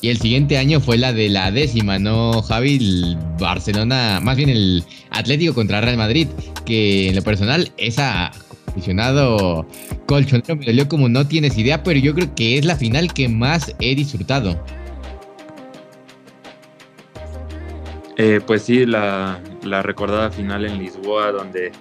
Y 0.00 0.10
el 0.10 0.18
siguiente 0.18 0.58
año 0.58 0.80
fue 0.80 0.98
la 0.98 1.12
de 1.12 1.28
la 1.28 1.50
décima, 1.50 1.98
¿no, 1.98 2.42
Javi? 2.42 2.76
El 2.76 3.18
Barcelona, 3.38 4.20
más 4.22 4.36
bien 4.36 4.50
el 4.50 4.84
Atlético 5.10 5.54
contra 5.54 5.80
Real 5.80 5.96
Madrid, 5.96 6.28
que 6.66 7.08
en 7.08 7.16
lo 7.16 7.22
personal, 7.22 7.70
esa 7.78 8.30
aficionado 8.74 9.66
colchonero 10.06 10.56
me 10.56 10.66
dolió 10.66 10.88
como 10.88 11.08
no 11.08 11.26
tienes 11.26 11.56
idea, 11.56 11.82
pero 11.82 12.00
yo 12.00 12.12
creo 12.14 12.34
que 12.34 12.58
es 12.58 12.64
la 12.64 12.76
final 12.76 13.12
que 13.12 13.28
más 13.28 13.74
he 13.78 13.94
disfrutado. 13.94 14.60
Eh, 18.16 18.40
pues 18.44 18.62
sí, 18.62 18.84
la, 18.86 19.40
recordada 19.82 20.30
final 20.30 20.64
en 20.64 20.78
Lisboa, 20.78 21.32
donde 21.32 21.72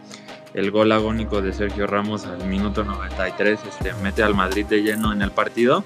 el 0.53 0.71
gol 0.71 0.91
agónico 0.91 1.41
de 1.41 1.51
Sergio 1.51 1.88
Ramos 1.88 2.25
al 2.25 2.47
minuto 2.47 2.83
93 2.83 3.59
este, 3.67 3.93
mete 4.03 4.23
al 4.23 4.35
Madrid 4.35 4.65
de 4.65 4.83
lleno 4.83 5.13
en 5.13 5.21
el 5.21 5.31
partido. 5.31 5.83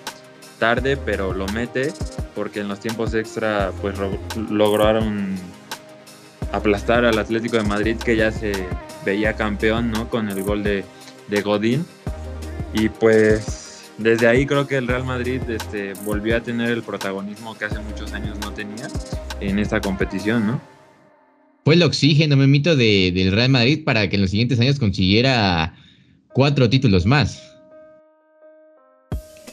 Tarde, 0.60 0.98
pero 0.98 1.34
lo 1.34 1.46
mete, 1.48 1.94
porque 2.34 2.62
en 2.62 2.68
los 2.68 2.80
tiempos 2.80 3.14
extra 3.14 3.72
pues 3.82 3.96
lograron 4.50 5.36
aplastar 6.52 7.06
al 7.06 7.20
Atlético 7.20 7.58
de 7.58 7.64
Madrid, 7.64 7.98
que 7.98 8.16
ya 8.16 8.32
se 8.32 8.54
veía 9.06 9.34
campeón 9.34 9.92
¿no? 9.92 10.10
con 10.10 10.30
el 10.30 10.42
gol 10.42 10.64
de, 10.64 10.84
de 11.28 11.42
Godín. 11.42 11.86
Y 12.74 12.90
pues 12.90 13.92
desde 13.98 14.28
ahí 14.28 14.46
creo 14.46 14.68
que 14.68 14.78
el 14.78 14.88
Real 14.88 15.04
Madrid 15.04 15.42
este, 15.50 15.94
volvió 16.06 16.38
a 16.38 16.42
tener 16.42 16.70
el 16.70 16.84
protagonismo 16.84 17.58
que 17.58 17.66
hace 17.66 17.80
muchos 17.80 18.14
años 18.14 18.38
no 18.40 18.54
tenía 18.54 18.88
en 19.40 19.60
esta 19.60 19.82
competición, 19.82 20.46
¿no? 20.46 20.62
Fue 21.66 21.74
el 21.74 21.84
oxígeno, 21.84 22.38
me 22.38 22.48
mito, 22.48 22.76
de, 22.76 23.12
del 23.14 23.32
Real 23.32 23.50
Madrid 23.50 23.84
para 23.84 24.08
que 24.08 24.16
en 24.16 24.22
los 24.22 24.32
siguientes 24.32 24.60
años 24.60 24.80
consiguiera 24.80 25.76
cuatro 26.34 26.70
títulos 26.70 27.06
más. 27.06 27.44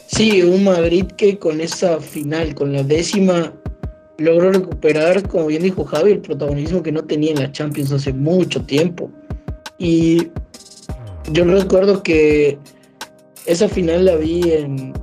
Sí, 0.07 0.41
un 0.43 0.63
Madrid 0.63 1.05
que 1.17 1.37
con 1.37 1.59
esa 1.59 1.99
final, 1.99 2.55
con 2.55 2.71
la 2.71 2.83
décima, 2.83 3.51
logró 4.17 4.51
recuperar, 4.53 5.27
como 5.27 5.47
bien 5.47 5.63
dijo 5.63 5.83
Javi, 5.83 6.11
el 6.13 6.19
protagonismo 6.19 6.83
que 6.83 6.91
no 6.91 7.03
tenía 7.03 7.31
en 7.31 7.39
la 7.39 7.51
Champions 7.51 7.91
hace 7.91 8.13
mucho 8.13 8.61
tiempo. 8.61 9.11
Y 9.77 10.29
yo 11.31 11.45
recuerdo 11.45 12.03
que 12.03 12.57
esa 13.45 13.67
final 13.67 14.05
la 14.05 14.15
vi 14.15 14.51
en, 14.51 14.93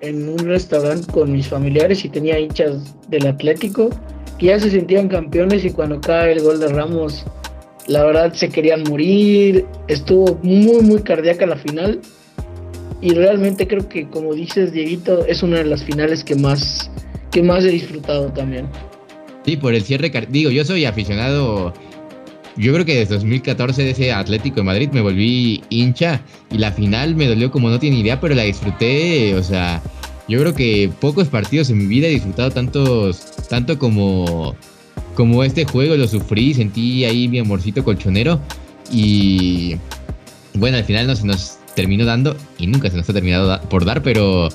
en 0.00 0.28
un 0.28 0.38
restaurante 0.38 1.10
con 1.12 1.32
mis 1.32 1.48
familiares 1.48 2.04
y 2.04 2.08
tenía 2.08 2.38
hinchas 2.38 2.94
del 3.08 3.26
Atlético 3.26 3.90
que 4.38 4.46
ya 4.46 4.58
se 4.58 4.70
sentían 4.70 5.08
campeones 5.08 5.64
y 5.64 5.70
cuando 5.70 6.00
cae 6.00 6.32
el 6.32 6.42
gol 6.42 6.60
de 6.60 6.68
Ramos, 6.68 7.26
la 7.86 8.04
verdad 8.04 8.32
se 8.32 8.48
querían 8.48 8.84
morir, 8.84 9.66
estuvo 9.88 10.38
muy, 10.42 10.82
muy 10.82 11.02
cardíaca 11.02 11.44
la 11.46 11.56
final 11.56 12.00
y 13.02 13.10
realmente 13.10 13.66
creo 13.66 13.88
que 13.88 14.08
como 14.08 14.34
dices 14.34 14.72
Dieguito 14.72 15.26
es 15.26 15.42
una 15.42 15.58
de 15.58 15.64
las 15.64 15.84
finales 15.84 16.24
que 16.24 16.34
más 16.34 16.90
que 17.30 17.42
más 17.42 17.64
he 17.64 17.68
disfrutado 17.68 18.32
también. 18.32 18.66
Sí, 19.44 19.56
por 19.56 19.74
el 19.74 19.82
cierre, 19.82 20.10
digo, 20.28 20.50
yo 20.50 20.64
soy 20.64 20.84
aficionado, 20.84 21.72
yo 22.56 22.72
creo 22.72 22.84
que 22.84 22.96
desde 22.96 23.14
2014 23.14 23.82
de 23.82 23.90
ese 23.90 24.12
Atlético 24.12 24.56
de 24.56 24.62
Madrid 24.64 24.90
me 24.92 25.00
volví 25.00 25.62
hincha 25.70 26.22
y 26.50 26.58
la 26.58 26.72
final 26.72 27.14
me 27.14 27.26
dolió 27.26 27.50
como 27.50 27.70
no 27.70 27.78
tiene 27.78 27.98
idea, 27.98 28.20
pero 28.20 28.34
la 28.34 28.42
disfruté, 28.42 29.34
o 29.34 29.42
sea, 29.42 29.82
yo 30.28 30.40
creo 30.40 30.54
que 30.54 30.90
pocos 31.00 31.28
partidos 31.28 31.70
en 31.70 31.78
mi 31.78 31.86
vida 31.86 32.06
he 32.06 32.10
disfrutado 32.10 32.50
tantos, 32.50 33.20
tanto 33.48 33.78
como, 33.78 34.54
como 35.14 35.44
este 35.44 35.64
juego, 35.64 35.96
lo 35.96 36.08
sufrí, 36.08 36.54
sentí 36.54 37.04
ahí 37.04 37.28
mi 37.28 37.38
amorcito 37.38 37.84
colchonero 37.84 38.40
y 38.92 39.76
bueno, 40.54 40.76
al 40.76 40.84
final 40.84 41.06
no 41.06 41.16
se 41.16 41.26
nos 41.26 41.58
terminó 41.74 42.04
dando 42.04 42.36
y 42.58 42.66
nunca 42.66 42.90
se 42.90 42.96
nos 42.96 43.08
ha 43.08 43.12
terminado 43.12 43.60
por 43.68 43.84
dar, 43.84 44.02
pero, 44.02 44.48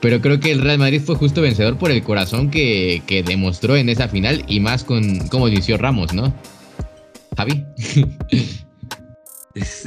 pero 0.00 0.20
creo 0.20 0.40
que 0.40 0.50
el 0.50 0.60
Real 0.60 0.78
Madrid 0.78 1.00
fue 1.04 1.14
justo 1.14 1.40
vencedor 1.40 1.78
por 1.78 1.90
el 1.90 2.02
corazón 2.02 2.50
que, 2.50 3.02
que 3.06 3.22
demostró 3.22 3.76
en 3.76 3.88
esa 3.88 4.08
final 4.08 4.44
y 4.48 4.60
más 4.60 4.84
con 4.84 5.28
cómo 5.28 5.48
inició 5.48 5.78
Ramos, 5.78 6.12
¿no? 6.12 6.34
Javi. 7.38 7.64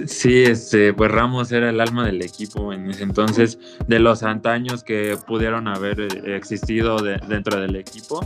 Sí, 0.08 0.44
este, 0.44 0.94
pues 0.94 1.12
Ramos 1.12 1.52
era 1.54 1.70
el 1.70 1.80
alma 1.80 2.06
del 2.06 2.22
equipo 2.22 2.74
en 2.74 2.90
ese 2.90 3.04
entonces, 3.04 3.58
de 3.88 4.00
los 4.00 4.22
antaños 4.24 4.84
que 4.84 5.18
pudieron 5.28 5.70
haber 5.70 6.02
eh, 6.02 6.36
existido 6.36 6.98
dentro 6.98 7.62
del 7.62 7.78
equipo. 7.78 8.20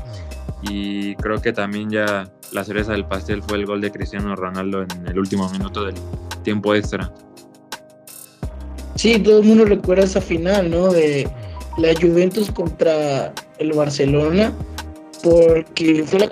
Y 0.63 1.15
creo 1.17 1.41
que 1.41 1.53
también 1.53 1.91
ya 1.91 2.31
la 2.51 2.63
cereza 2.63 2.93
del 2.93 3.05
pastel 3.05 3.43
fue 3.43 3.57
el 3.57 3.67
gol 3.67 3.81
de 3.81 3.91
Cristiano 3.91 4.35
Ronaldo 4.35 4.83
en 4.83 5.07
el 5.07 5.19
último 5.19 5.47
minuto 5.49 5.85
del 5.85 5.95
tiempo 6.43 6.73
extra. 6.73 7.11
Sí, 8.95 9.19
todo 9.19 9.39
el 9.39 9.45
mundo 9.45 9.65
recuerda 9.65 10.05
esa 10.05 10.21
final, 10.21 10.71
¿no? 10.71 10.91
De 10.91 11.29
la 11.77 11.93
Juventus 11.93 12.49
contra 12.49 13.33
el 13.59 13.73
Barcelona, 13.73 14.51
porque 15.21 16.03
fue 16.07 16.19
la 16.21 16.31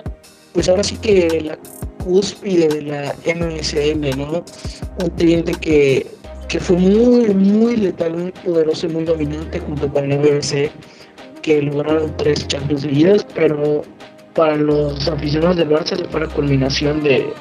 pues 0.54 0.68
ahora 0.68 0.84
sí 0.84 0.96
que 0.96 1.40
la 1.40 1.58
cúspide 2.04 2.68
de 2.68 2.82
la 2.82 3.14
MSM, 3.24 4.18
¿no? 4.18 4.44
Un 5.02 5.10
cliente 5.16 5.52
que, 5.54 6.06
que 6.48 6.60
fue 6.60 6.76
muy, 6.76 7.34
muy 7.34 7.76
letal, 7.76 8.14
muy 8.14 8.32
poderoso 8.32 8.86
y 8.86 8.90
muy 8.90 9.04
dominante 9.04 9.58
junto 9.60 9.88
con 9.92 10.10
el 10.10 10.18
MBC, 10.18 10.70
que 11.42 11.62
lograron 11.62 12.16
tres 12.16 12.46
Champions 12.46 12.82
seguidas, 12.82 13.26
pero 13.34 13.82
para 14.34 14.56
los 14.56 15.08
aficionados 15.08 15.56
del 15.56 15.70
Barça 15.70 15.96
fue 16.10 16.20
la 16.20 16.28
culminación 16.28 17.02
de 17.02 17.32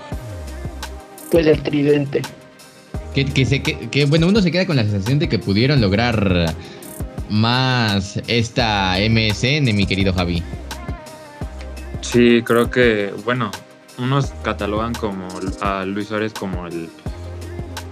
pues 1.32 1.46
del 1.46 1.62
tridente. 1.64 2.22
Que, 3.16 3.26
que, 3.26 3.46
se, 3.46 3.62
que, 3.62 4.06
bueno, 4.06 4.28
uno 4.28 4.42
se 4.42 4.52
queda 4.52 4.66
con 4.66 4.76
la 4.76 4.84
sensación 4.84 5.20
de 5.20 5.30
que 5.30 5.40
pudieron 5.40 5.82
lograr 5.82 6.54
más 7.30 8.22
esta 8.28 8.96
MSN, 8.98 9.76
mi 9.76 9.86
querido 9.86 10.14
Javi. 10.14 10.44
Sí, 12.02 12.42
creo 12.44 12.70
que, 12.70 13.12
bueno, 13.26 13.50
unos 13.98 14.32
catalogan 14.44 14.94
como 14.94 15.28
a 15.62 15.86
Luis 15.86 16.08
Suárez 16.08 16.34
como 16.34 16.68
el 16.68 16.90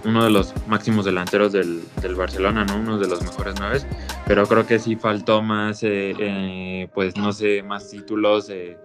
uno 0.04 0.24
de 0.24 0.30
los 0.30 0.52
máximos 0.66 1.04
delanteros 1.04 1.52
del, 1.52 1.82
Barcelona, 2.16 2.64
¿no? 2.64 2.76
Uno 2.76 2.98
de 2.98 3.06
los 3.06 3.22
mejores 3.22 3.54
nueve, 3.58 3.80
pero 4.26 4.46
creo 4.46 4.66
que 4.66 4.78
sí 4.78 4.96
faltó 4.96 5.42
más, 5.42 5.82
eh, 5.82 6.14
eh, 6.18 6.88
pues 6.92 7.16
no 7.16 7.32
sé, 7.32 7.62
más 7.62 7.88
títulos, 7.88 8.50
eh, 8.50 8.76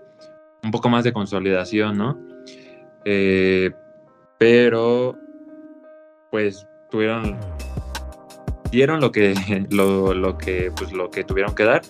un 0.63 0.71
poco 0.71 0.89
más 0.89 1.03
de 1.03 1.13
consolidación, 1.13 1.97
¿no? 1.97 2.19
pero, 4.37 5.17
pues 6.29 6.67
tuvieron, 6.91 7.37
dieron 8.69 8.99
lo 8.99 9.11
que, 9.11 9.33
lo, 9.71 10.13
lo, 10.13 10.37
que, 10.37 10.71
pues 10.75 10.91
lo 10.91 11.09
que 11.09 11.23
tuvieron 11.23 11.55
que 11.55 11.63
dar 11.63 11.81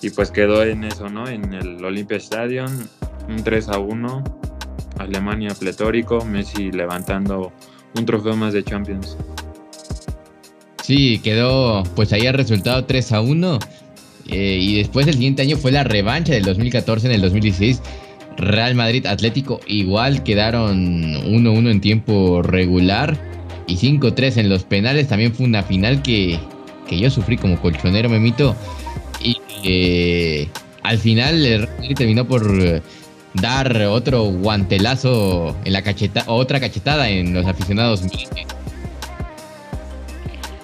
y 0.00 0.10
pues 0.10 0.30
quedó 0.30 0.62
en 0.62 0.84
eso, 0.84 1.08
¿no? 1.08 1.28
En 1.28 1.52
el 1.54 1.84
Olympia 1.84 2.18
Stadium, 2.18 2.70
un 3.28 3.42
3 3.42 3.68
a 3.68 3.78
1, 3.78 4.37
Alemania 4.98 5.54
pletórico, 5.58 6.24
Messi 6.24 6.70
levantando 6.70 7.52
un 7.94 8.06
trofeo 8.06 8.36
más 8.36 8.52
de 8.52 8.62
Champions. 8.64 9.16
Sí, 10.82 11.20
quedó 11.22 11.82
pues 11.94 12.12
ahí 12.12 12.22
el 12.22 12.34
resultado 12.34 12.84
3 12.84 13.12
a 13.12 13.20
1. 13.20 13.58
Eh, 14.30 14.58
y 14.60 14.76
después 14.76 15.06
el 15.06 15.14
siguiente 15.14 15.42
año 15.42 15.56
fue 15.56 15.72
la 15.72 15.84
revancha 15.84 16.32
del 16.32 16.44
2014 16.44 17.06
en 17.08 17.12
el 17.14 17.20
2016. 17.22 17.82
Real 18.36 18.74
Madrid 18.74 19.04
Atlético 19.06 19.60
igual 19.66 20.22
quedaron 20.22 21.14
1-1 21.24 21.70
en 21.70 21.80
tiempo 21.80 22.40
regular 22.40 23.18
y 23.66 23.76
5-3 23.76 24.38
en 24.38 24.48
los 24.48 24.64
penales. 24.64 25.08
También 25.08 25.34
fue 25.34 25.46
una 25.46 25.62
final 25.62 26.02
que, 26.02 26.38
que 26.88 26.98
yo 26.98 27.10
sufrí 27.10 27.36
como 27.36 27.60
colchonero, 27.60 28.08
memito. 28.08 28.54
Y 29.22 29.36
eh, 29.64 30.48
al 30.82 30.98
final 30.98 31.44
el 31.44 31.62
Real 31.62 31.76
Madrid 31.78 31.96
terminó 31.96 32.26
por 32.26 32.82
dar 33.34 33.80
otro 33.82 34.24
guantelazo 34.24 35.56
en 35.64 35.72
la 35.72 35.82
cacheta, 35.82 36.24
otra 36.26 36.60
cachetada 36.60 37.08
en 37.08 37.34
los 37.34 37.46
aficionados. 37.46 38.02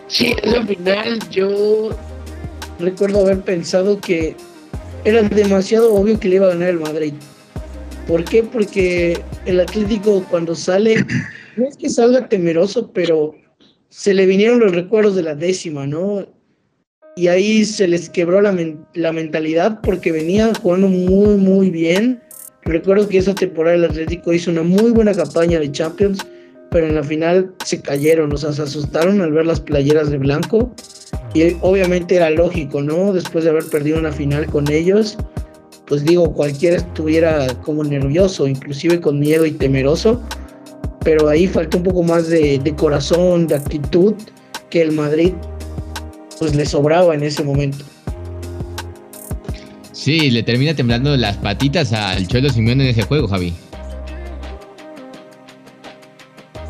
Sí, 0.08 0.34
al 0.44 0.66
final 0.66 1.18
yo 1.30 1.90
recuerdo 2.78 3.20
haber 3.20 3.40
pensado 3.40 4.00
que 4.00 4.36
era 5.04 5.22
demasiado 5.22 5.94
obvio 5.94 6.18
que 6.18 6.28
le 6.28 6.36
iba 6.36 6.46
a 6.46 6.50
ganar 6.50 6.68
el 6.70 6.80
Madrid. 6.80 7.14
¿Por 8.06 8.24
qué? 8.24 8.42
Porque 8.42 9.20
el 9.46 9.60
Atlético 9.60 10.24
cuando 10.30 10.54
sale, 10.54 11.04
no 11.56 11.66
es 11.66 11.76
que 11.76 11.88
salga 11.88 12.28
temeroso, 12.28 12.90
pero 12.92 13.34
se 13.88 14.14
le 14.14 14.26
vinieron 14.26 14.60
los 14.60 14.74
recuerdos 14.74 15.14
de 15.14 15.22
la 15.22 15.34
décima, 15.34 15.86
¿no? 15.86 16.26
Y 17.16 17.28
ahí 17.28 17.64
se 17.64 17.86
les 17.86 18.10
quebró 18.10 18.40
la, 18.40 18.56
la 18.94 19.12
mentalidad 19.12 19.80
porque 19.82 20.10
venían 20.10 20.54
jugando 20.54 20.88
muy, 20.88 21.36
muy 21.36 21.70
bien 21.70 22.20
Recuerdo 22.64 23.08
que 23.08 23.18
esa 23.18 23.34
temporada 23.34 23.76
el 23.76 23.84
Atlético 23.84 24.32
hizo 24.32 24.50
una 24.50 24.62
muy 24.62 24.90
buena 24.90 25.12
campaña 25.12 25.60
de 25.60 25.70
Champions, 25.70 26.24
pero 26.70 26.86
en 26.86 26.94
la 26.94 27.04
final 27.04 27.52
se 27.64 27.80
cayeron, 27.80 28.32
o 28.32 28.36
sea, 28.36 28.52
se 28.52 28.62
asustaron 28.62 29.20
al 29.20 29.32
ver 29.32 29.46
las 29.46 29.60
playeras 29.60 30.10
de 30.10 30.18
blanco. 30.18 30.74
Y 31.34 31.56
obviamente 31.60 32.16
era 32.16 32.30
lógico, 32.30 32.80
¿no? 32.80 33.12
Después 33.12 33.44
de 33.44 33.50
haber 33.50 33.64
perdido 33.64 33.98
una 33.98 34.12
final 34.12 34.46
con 34.46 34.70
ellos, 34.70 35.16
pues 35.86 36.04
digo, 36.04 36.32
cualquiera 36.32 36.76
estuviera 36.76 37.46
como 37.62 37.84
nervioso, 37.84 38.46
inclusive 38.46 39.00
con 39.00 39.18
miedo 39.20 39.44
y 39.44 39.52
temeroso, 39.52 40.22
pero 41.04 41.28
ahí 41.28 41.46
faltó 41.46 41.78
un 41.78 41.84
poco 41.84 42.02
más 42.02 42.28
de, 42.28 42.58
de 42.58 42.74
corazón, 42.74 43.46
de 43.46 43.56
actitud, 43.56 44.14
que 44.70 44.80
el 44.80 44.92
Madrid 44.92 45.32
pues 46.38 46.54
le 46.54 46.64
sobraba 46.64 47.14
en 47.14 47.22
ese 47.22 47.44
momento. 47.44 47.84
Sí, 49.94 50.28
le 50.32 50.42
termina 50.42 50.74
temblando 50.74 51.16
las 51.16 51.36
patitas 51.36 51.92
al 51.92 52.26
Cholo 52.26 52.48
Simeone 52.50 52.82
en 52.82 52.90
ese 52.90 53.04
juego, 53.04 53.28
Javi. 53.28 53.54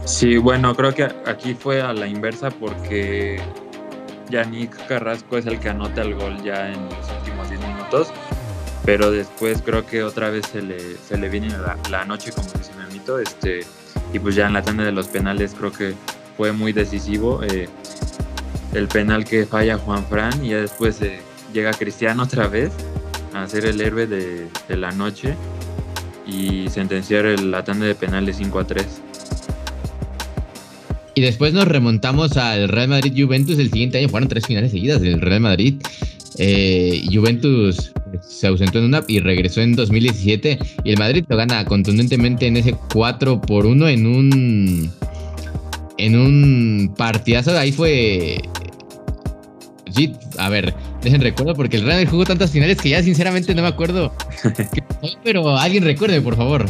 Sí, 0.05 0.37
bueno, 0.37 0.77
creo 0.77 0.95
que 0.95 1.05
aquí 1.05 1.55
fue 1.55 1.81
a 1.81 1.95
la 1.95 2.07
inversa 2.07 2.51
porque 2.51 3.41
Yannick 4.29 4.77
Carrasco 4.87 5.39
es 5.39 5.47
el 5.47 5.59
que 5.59 5.71
anota 5.71 6.03
el 6.03 6.15
gol 6.15 6.37
ya 6.45 6.71
en 6.71 6.85
los 6.85 7.11
últimos 7.19 7.49
10 7.49 7.61
minutos, 7.63 8.09
pero 8.85 9.11
después 9.11 9.63
creo 9.65 9.87
que 9.87 10.03
otra 10.03 10.29
vez 10.29 10.45
se 10.53 10.61
le, 10.61 10.79
se 10.79 11.17
le 11.17 11.31
viene 11.31 11.49
la, 11.91 12.05
noche, 12.05 12.31
como 12.31 12.47
dice 12.59 12.73
Memito, 12.77 13.19
este, 13.19 13.61
y 14.13 14.19
pues 14.19 14.35
ya 14.35 14.49
en 14.49 14.53
la 14.53 14.61
tanda 14.61 14.85
de 14.85 14.93
los 14.93 15.09
penales 15.09 15.55
creo 15.59 15.73
que 15.73 15.95
fue 16.37 16.53
muy 16.53 16.75
decisivo. 16.75 17.43
Eh, 17.43 17.71
el 18.75 18.87
penal 18.87 19.25
que 19.25 19.47
falla 19.47 19.79
Juan 19.79 20.05
Fran 20.05 20.45
y 20.45 20.51
ya 20.51 20.59
después 20.59 21.01
eh, 21.01 21.21
llega 21.55 21.73
Cristiano 21.73 22.25
otra 22.25 22.49
vez 22.49 22.71
a 23.35 23.49
ser 23.49 23.67
el 23.67 23.81
héroe 23.81 24.07
de, 24.07 24.49
la 24.69 24.93
noche 24.93 25.35
y 26.27 26.69
sentenciar 26.69 27.27
el, 27.27 27.51
la 27.51 27.65
tanda 27.65 27.87
de 27.87 27.95
penales 27.95 28.37
5 28.37 28.59
a 28.59 28.67
3. 28.67 28.87
Y 31.17 31.21
después 31.21 31.53
nos 31.53 31.67
remontamos 31.67 32.37
al 32.37 32.69
Real 32.69 32.89
Madrid 32.89 33.13
Juventus 33.17 33.59
el 33.59 33.71
siguiente 33.71 33.99
año. 33.99 34.09
Fueron 34.09 34.29
tres 34.29 34.47
finales 34.47 34.73
seguidas 34.73 35.01
del 35.01 35.21
Real 35.21 35.41
Madrid. 35.41 35.81
Eh, 36.39 37.05
Juventus 37.13 37.93
se 38.21 38.49
ausentó 38.49 38.79
en 38.79 38.87
una 38.87 39.05
y 39.07 39.21
regresó 39.21 39.61
en 39.61 39.77
2017. 39.77 40.59
Y 40.83 40.91
el 40.91 40.99
Madrid 40.99 41.25
lo 41.29 41.37
gana 41.37 41.65
contundentemente 41.65 42.49
en 42.49 42.57
ese 42.57 42.75
4 42.93 43.41
por 43.41 43.67
1 43.67 43.89
en 43.89 44.07
un. 44.07 44.91
En 45.99 46.19
un 46.19 46.95
partidazo. 46.97 47.57
Ahí 47.57 47.71
fue 47.71 48.41
a 50.39 50.49
ver, 50.49 50.75
dejen 51.05 51.21
recuerdo 51.21 51.55
porque 51.55 51.77
el 51.77 51.85
Real 51.85 52.07
jugó 52.07 52.25
tantas 52.25 52.51
finales 52.51 52.79
que 52.81 52.89
ya 52.89 53.03
sinceramente 53.03 53.55
no 53.55 53.63
me 53.63 53.69
acuerdo. 53.69 54.13
pero 55.25 55.57
alguien 55.57 55.85
recuerde, 55.85 56.21
por 56.21 56.37
favor. 56.37 56.65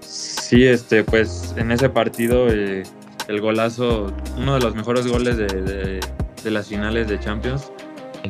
Sí, 0.00 0.64
este, 0.64 1.04
pues 1.04 1.54
en 1.56 1.72
ese 1.72 1.88
partido 1.88 2.48
eh, 2.48 2.82
el 3.28 3.40
golazo, 3.40 4.12
uno 4.36 4.54
de 4.54 4.60
los 4.60 4.74
mejores 4.74 5.06
goles 5.06 5.36
de, 5.36 6.00
las 6.44 6.68
finales 6.68 7.08
de 7.08 7.20
Champions, 7.20 7.70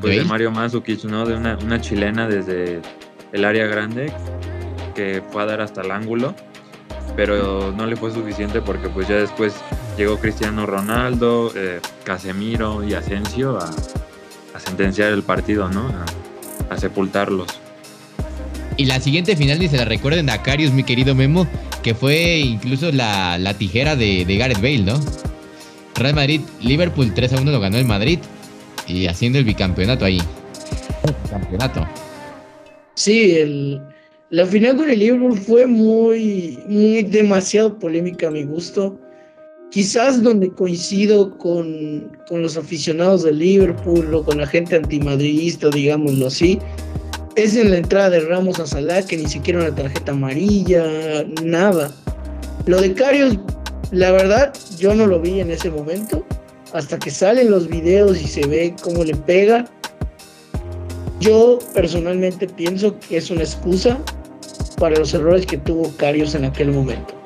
pues 0.00 0.16
de 0.16 0.24
Mario 0.24 0.50
Mandzukic, 0.50 1.04
¿no? 1.04 1.24
De 1.24 1.34
una, 1.34 1.56
una 1.58 1.80
chilena 1.80 2.28
desde 2.28 2.80
el 3.32 3.44
área 3.44 3.66
grande 3.66 4.12
que 4.94 5.22
fue 5.30 5.42
a 5.42 5.46
dar 5.46 5.60
hasta 5.60 5.82
el 5.82 5.92
ángulo, 5.92 6.34
pero 7.14 7.72
no 7.72 7.86
le 7.86 7.94
fue 7.96 8.10
suficiente 8.10 8.60
porque 8.60 8.88
pues 8.88 9.06
ya 9.06 9.16
después 9.16 9.54
llegó 9.96 10.18
Cristiano 10.18 10.66
Ronaldo, 10.66 11.52
eh, 11.54 11.80
Casemiro 12.04 12.82
y 12.82 12.94
Asensio 12.94 13.58
a, 13.58 13.70
sentenciar 14.58 15.12
el 15.12 15.22
partido, 15.22 15.68
¿no? 15.68 15.90
A, 16.70 16.76
sepultarlos. 16.76 17.48
Y 18.76 18.84
la 18.84 19.00
siguiente 19.00 19.36
final, 19.36 19.58
ni 19.58 19.68
se 19.68 19.76
la 19.76 19.84
recuerden 19.84 20.30
a 20.30 20.42
Carius, 20.42 20.72
mi 20.72 20.84
querido 20.84 21.14
Memo, 21.14 21.46
que 21.82 21.94
fue 21.94 22.38
incluso 22.38 22.92
la, 22.92 23.54
tijera 23.58 23.96
de, 23.96 24.24
Gareth 24.24 24.58
Bale, 24.58 24.80
¿no? 24.80 25.00
Real 25.96 26.14
Madrid, 26.14 26.40
Liverpool 26.60 27.12
3 27.12 27.32
a 27.32 27.40
1 27.40 27.50
lo 27.50 27.60
ganó 27.60 27.78
el 27.78 27.84
Madrid 27.84 28.20
y 28.86 29.06
haciendo 29.06 29.38
el 29.38 29.44
bicampeonato 29.44 30.04
ahí. 30.04 30.22
Campeonato. 31.30 31.86
Sí, 32.94 33.36
el, 33.36 33.82
la 34.30 34.46
final 34.46 34.76
con 34.76 34.90
el 34.90 34.98
Liverpool 34.98 35.38
fue 35.38 35.66
muy, 35.66 36.58
muy 36.66 37.02
demasiado 37.02 37.78
polémica 37.78 38.28
a 38.28 38.30
mi 38.30 38.44
gusto 38.44 38.98
quizás 39.70 40.22
donde 40.22 40.50
coincido 40.50 41.36
con, 41.38 42.16
los 42.30 42.56
aficionados 42.56 43.22
de 43.22 43.32
Liverpool 43.32 44.14
o 44.14 44.24
con 44.24 44.38
la 44.38 44.46
gente 44.46 44.76
antimadridista, 44.76 45.68
digámoslo 45.70 46.26
así, 46.26 46.58
es 47.36 47.56
en 47.56 47.70
la 47.70 47.78
entrada 47.78 48.10
de 48.10 48.20
Ramos 48.20 48.58
a 48.58 48.66
Salah, 48.66 49.02
que 49.02 49.16
ni 49.16 49.28
siquiera 49.28 49.60
una 49.60 49.74
tarjeta 49.74 50.12
amarilla, 50.12 51.24
nada. 51.44 51.90
Lo 52.66 52.80
de 52.80 52.92
Carios, 52.94 53.38
la 53.92 54.10
verdad, 54.10 54.52
yo 54.78 54.94
no 54.94 55.06
lo 55.06 55.20
vi 55.20 55.40
en 55.40 55.50
ese 55.50 55.70
momento. 55.70 56.24
Hasta 56.72 56.98
que 56.98 57.10
salen 57.10 57.50
los 57.50 57.68
videos 57.68 58.20
y 58.20 58.26
se 58.26 58.46
ve 58.46 58.74
cómo 58.82 59.04
le 59.04 59.14
pega. 59.14 59.64
Yo 61.20 61.58
personalmente 61.72 62.46
pienso 62.46 62.98
que 63.00 63.16
es 63.16 63.30
una 63.30 63.42
excusa 63.42 63.98
para 64.78 64.96
los 64.96 65.14
errores 65.14 65.46
que 65.46 65.56
tuvo 65.58 65.90
Carios 65.96 66.34
en 66.34 66.44
aquel 66.44 66.72
momento 66.72 67.17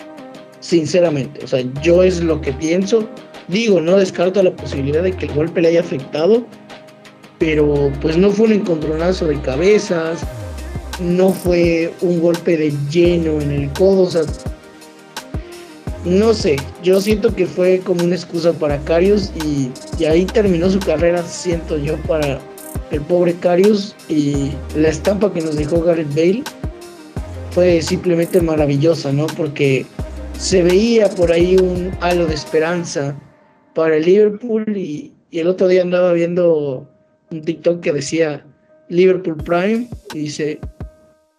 sinceramente. 0.63 1.45
O 1.45 1.47
sea, 1.47 1.63
yo 1.83 2.03
es 2.03 2.23
lo 2.23 2.41
que 2.41 2.53
pienso. 2.55 3.07
Digo, 3.49 3.81
no 3.81 3.99
descarto 3.99 4.43
la 4.43 4.57
posibilidad 4.57 5.03
de 5.03 5.13
que 5.13 5.27
el 5.27 5.35
golpe 5.35 5.61
le 5.61 5.69
haya 5.69 5.81
afectado, 5.81 6.47
pero 7.39 7.93
pues 8.01 8.17
no 8.17 8.31
fue 8.31 8.47
un 8.47 8.53
encontronazo 8.53 9.27
de 9.27 9.39
cabezas, 9.43 10.21
no 11.01 11.31
fue 11.31 11.93
un 12.01 12.21
golpe 12.21 12.57
de 12.57 12.73
lleno 12.91 13.41
en 13.41 13.51
el 13.51 13.73
codo, 13.73 14.03
o 14.03 14.11
sea, 14.11 14.23
no 16.05 16.33
sé, 16.35 16.57
yo 16.83 17.01
siento 17.01 17.35
que 17.35 17.47
fue 17.47 17.81
como 17.81 18.05
una 18.05 18.15
excusa 18.15 18.53
para 18.53 18.79
Carius 18.79 19.33
y, 19.45 19.71
y 19.99 20.05
ahí 20.05 20.25
terminó 20.25 20.71
su 20.71 20.79
carrera, 20.79 21.23
siento 21.25 21.77
yo, 21.79 21.97
para 22.03 22.41
el 22.91 23.01
pobre 23.03 23.35
Carius 23.35 23.95
y 24.09 24.53
la 24.77 24.89
estampa 24.89 25.33
que 25.33 25.41
nos 25.41 25.57
dejó 25.57 25.81
Gareth 25.83 26.15
Bale 26.15 26.45
fue 27.51 27.83
simplemente 27.83 28.41
maravillosa, 28.41 29.13
¿no? 29.13 29.27
Porque 29.27 29.85
se 30.39 30.63
veía 30.63 31.09
por 31.11 31.33
ahí 31.33 31.57
un 31.57 31.91
halo 32.01 32.27
de 32.27 32.35
esperanza 32.35 33.17
para 33.75 33.97
el 33.97 34.05
Liverpool 34.05 34.77
y, 34.77 35.13
y 35.31 35.39
el 35.39 35.49
otro 35.49 35.69
día 35.69 35.83
andaba 35.83 36.13
viendo 36.13 36.89
un 37.31 37.43
TikTok 37.43 37.81
que 37.81 37.93
decía 37.93 38.45
Liverpool 38.89 39.37
Prime 39.37 39.89
y 40.15 40.19
dice 40.19 40.61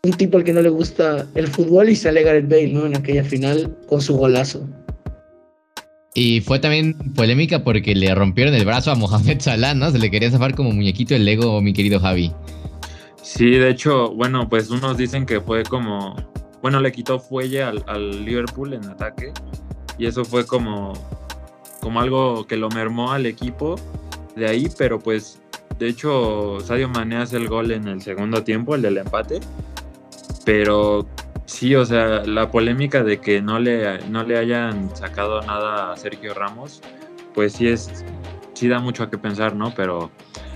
un 0.04 0.12
tipo 0.12 0.38
al 0.38 0.44
que 0.44 0.52
no 0.52 0.62
le 0.62 0.70
gusta 0.70 1.28
el 1.36 1.48
fútbol 1.48 1.90
y 1.90 1.96
sale 1.96 2.24
Gareth 2.24 2.50
Bale, 2.50 2.74
¿no? 2.74 2.86
En 2.86 2.98
aquella 2.98 3.24
final 3.24 3.74
con 3.88 4.02
su 4.02 4.18
golazo. 4.18 4.68
Y 6.14 6.42
fue 6.42 6.60
también 6.60 6.94
polémica 7.16 7.64
porque 7.64 7.96
le 7.96 8.14
rompieron 8.14 8.54
el 8.54 8.66
brazo 8.66 8.92
a 8.92 8.96
Mohamed 8.96 9.40
Salah, 9.40 9.74
¿no? 9.74 9.90
Se 9.92 10.00
le 10.00 10.12
quería 10.12 10.30
zafar 10.30 10.56
como 10.56 10.72
muñequito 10.72 11.16
el 11.16 11.26
Lego, 11.26 11.62
mi 11.62 11.74
querido 11.74 12.00
Javi. 12.00 12.32
Sí, 13.22 13.52
de 13.52 13.70
hecho, 13.70 14.14
bueno, 14.14 14.50
pues 14.50 14.70
unos 14.70 14.98
dicen 14.98 15.26
que 15.26 15.40
fue 15.40 15.64
como, 15.64 16.16
bueno, 16.63 16.80
le 16.80 16.93
quitó 16.93 17.19
fuelle 17.19 17.62
al, 17.62 17.84
al 17.88 18.23
Liverpool 18.23 18.73
en 18.73 18.86
ataque 18.86 19.34
y 19.97 20.06
eso 20.06 20.23
fue 20.23 20.47
como, 20.47 20.93
como 21.82 21.99
algo 21.99 22.47
que 22.47 22.56
lo 22.56 22.69
mermó 22.69 23.12
al 23.12 23.26
equipo 23.26 23.76
de 24.38 24.47
ahí, 24.47 24.69
pero 24.78 24.97
pues 24.97 25.41
de 25.78 25.89
hecho 25.89 26.60
Sadio 26.62 26.88
Mané 26.88 27.17
hace 27.17 27.36
el 27.36 27.49
gol 27.49 27.71
en 27.71 27.89
el 27.89 28.02
segundo 28.02 28.45
tiempo, 28.45 28.76
el 28.76 28.82
del 28.82 28.97
empate, 28.97 29.41
pero 30.45 31.06
sí, 31.45 31.76
o 31.76 31.86
sea, 31.86 32.23
la 32.23 32.49
polémica 32.49 33.04
de 33.04 33.19
que 33.19 33.41
no 33.41 33.60
le, 33.60 33.99
no 34.08 34.23
le 34.23 34.38
hayan 34.38 34.95
sacado 34.95 35.41
nada 35.41 35.91
a 35.91 35.97
Sergio 35.97 36.34
Ramos, 36.34 36.82
pues 37.34 37.52
sí 37.52 37.67
es, 37.67 38.06
sí 38.54 38.69
da 38.69 38.80
mucho 38.80 39.04
a 39.04 39.10
qué 39.10 39.17
pensar, 39.17 39.54
¿no? 39.54 39.73
Pero, 39.76 40.12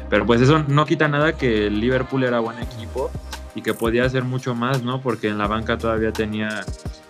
pero 0.09 0.25
pues 0.25 0.39
eso 0.39 0.63
no 0.69 0.85
quita 0.85 1.09
nada 1.09 1.33
que 1.33 1.67
el 1.67 1.81
Liverpool 1.81 2.23
era 2.23 2.39
buen 2.39 2.59
equipo 2.59 3.11
y 3.57 3.63
que 3.63 3.73
podía 3.73 4.05
hacer 4.05 4.23
mucho 4.23 4.53
más, 4.53 4.83
¿no? 4.83 5.01
Porque 5.01 5.29
en 5.29 5.39
la 5.39 5.47
banca 5.47 5.79
todavía 5.79 6.13
tenía 6.13 6.63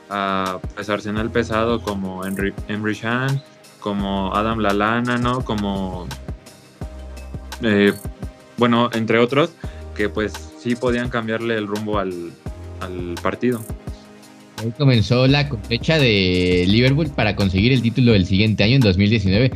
a 0.10 0.60
pues, 0.76 0.90
Arsenal 0.90 1.30
pesado 1.30 1.82
como 1.82 2.26
Henry, 2.26 2.54
Henry 2.70 2.98
como 3.82 4.34
Adam 4.34 4.60
Lalana, 4.60 5.18
¿no? 5.18 5.44
Como, 5.44 6.08
eh, 7.62 7.92
bueno, 8.56 8.90
entre 8.94 9.20
otros, 9.20 9.52
que 9.94 10.08
pues 10.08 10.32
sí 10.58 10.78
podían 10.78 11.10
cambiarle 11.10 11.58
el 11.58 11.68
rumbo 11.68 12.00
al, 12.00 12.32
al 12.80 13.16
partido. 13.22 13.62
Ahí 14.64 14.72
comenzó 14.78 15.28
la 15.28 15.50
cosecha 15.50 16.00
de 16.00 16.64
Liverpool 16.66 17.10
para 17.10 17.36
conseguir 17.36 17.74
el 17.74 17.82
título 17.82 18.14
del 18.14 18.26
siguiente 18.26 18.64
año, 18.64 18.76
en 18.76 18.82
2019. 18.82 19.52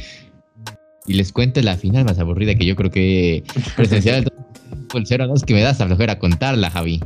Y 1.07 1.13
les 1.13 1.31
cuento 1.31 1.61
la 1.61 1.77
final 1.77 2.03
más 2.03 2.19
aburrida 2.19 2.53
que 2.55 2.65
yo 2.65 2.75
creo 2.75 2.91
que 2.91 3.45
presenciar 3.77 4.25
el 4.97 5.05
0-2 5.05 5.43
que 5.45 5.53
me 5.53 5.61
das 5.61 5.81
a 5.81 5.87
flojera 5.87 6.19
contarla, 6.19 6.69
Javi. 6.69 7.01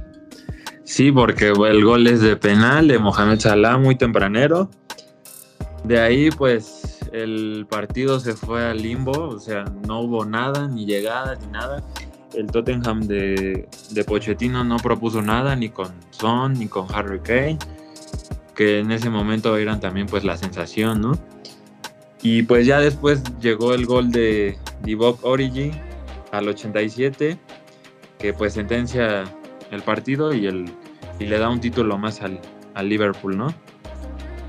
Sí, 0.84 1.12
porque 1.12 1.48
el 1.50 1.84
gol 1.84 2.08
es 2.08 2.22
de 2.22 2.36
penal 2.36 2.88
de 2.88 3.00
Mohamed 3.00 3.40
Salah, 3.40 3.78
muy 3.78 3.96
tempranero. 3.96 4.70
De 5.84 6.00
ahí, 6.00 6.30
pues, 6.32 7.00
el 7.12 7.66
partido 7.70 8.20
se 8.20 8.34
fue 8.34 8.66
al 8.66 8.82
limbo, 8.82 9.30
o 9.30 9.40
sea, 9.40 9.66
no 9.88 10.02
hubo 10.02 10.26
nada, 10.26 10.68
ni 10.68 10.86
llegada, 10.86 11.36
ni 11.36 11.48
nada 11.48 11.84
el 12.36 12.48
Tottenham 12.48 13.02
de, 13.02 13.68
de, 13.92 14.04
Pochettino 14.04 14.64
no 14.64 14.78
propuso 14.78 15.22
nada 15.22 15.56
ni 15.56 15.70
con 15.70 15.94
Son 16.12 16.54
ni 16.54 16.68
con 16.68 16.88
Harry 16.94 17.20
Kane, 17.20 17.58
que 18.56 18.80
en 18.80 18.92
ese 18.92 19.10
momento 19.10 19.56
eran 19.58 19.80
también 19.80 20.08
pues 20.08 20.24
la 20.24 20.38
sensación, 20.38 21.02
¿no? 21.02 21.14
Y 22.22 22.44
pues 22.44 22.66
ya 22.66 22.80
después 22.80 23.22
llegó 23.40 23.74
el 23.74 23.86
gol 23.86 24.12
de 24.12 24.58
Divock 24.84 25.24
Origi 25.24 25.72
al 26.32 26.48
87, 26.48 27.38
que 28.20 28.34
pues 28.34 28.54
sentencia 28.54 29.24
el 29.72 29.82
partido 29.82 30.34
y, 30.34 30.48
el, 30.48 30.66
y 31.20 31.26
le 31.26 31.38
da 31.38 31.50
un 31.50 31.60
título 31.60 31.98
más 31.98 32.22
al, 32.22 32.40
al 32.74 32.90
Liverpool, 32.90 33.38
¿no? 33.38 33.54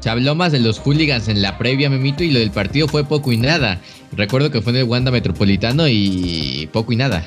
Se 0.01 0.11
habló 0.11 0.35
más 0.35 0.53
de 0.53 0.61
los 0.61 0.79
hooligans 0.79 1.29
en 1.29 1.43
la 1.43 1.59
previa, 1.59 1.91
Memito, 1.91 2.23
y 2.23 2.31
lo 2.31 2.39
del 2.39 2.51
partido 2.51 2.87
fue 2.87 3.05
poco 3.05 3.33
y 3.33 3.39
nada. 3.39 3.81
Recuerdo 4.13 4.51
que 4.51 4.61
fue 4.61 4.73
en 4.73 4.79
el 4.79 4.85
Wanda 4.85 5.11
Metropolitano 5.11 5.89
y 5.89 6.69
poco 6.73 6.93
y 6.93 6.97
nada. 6.97 7.25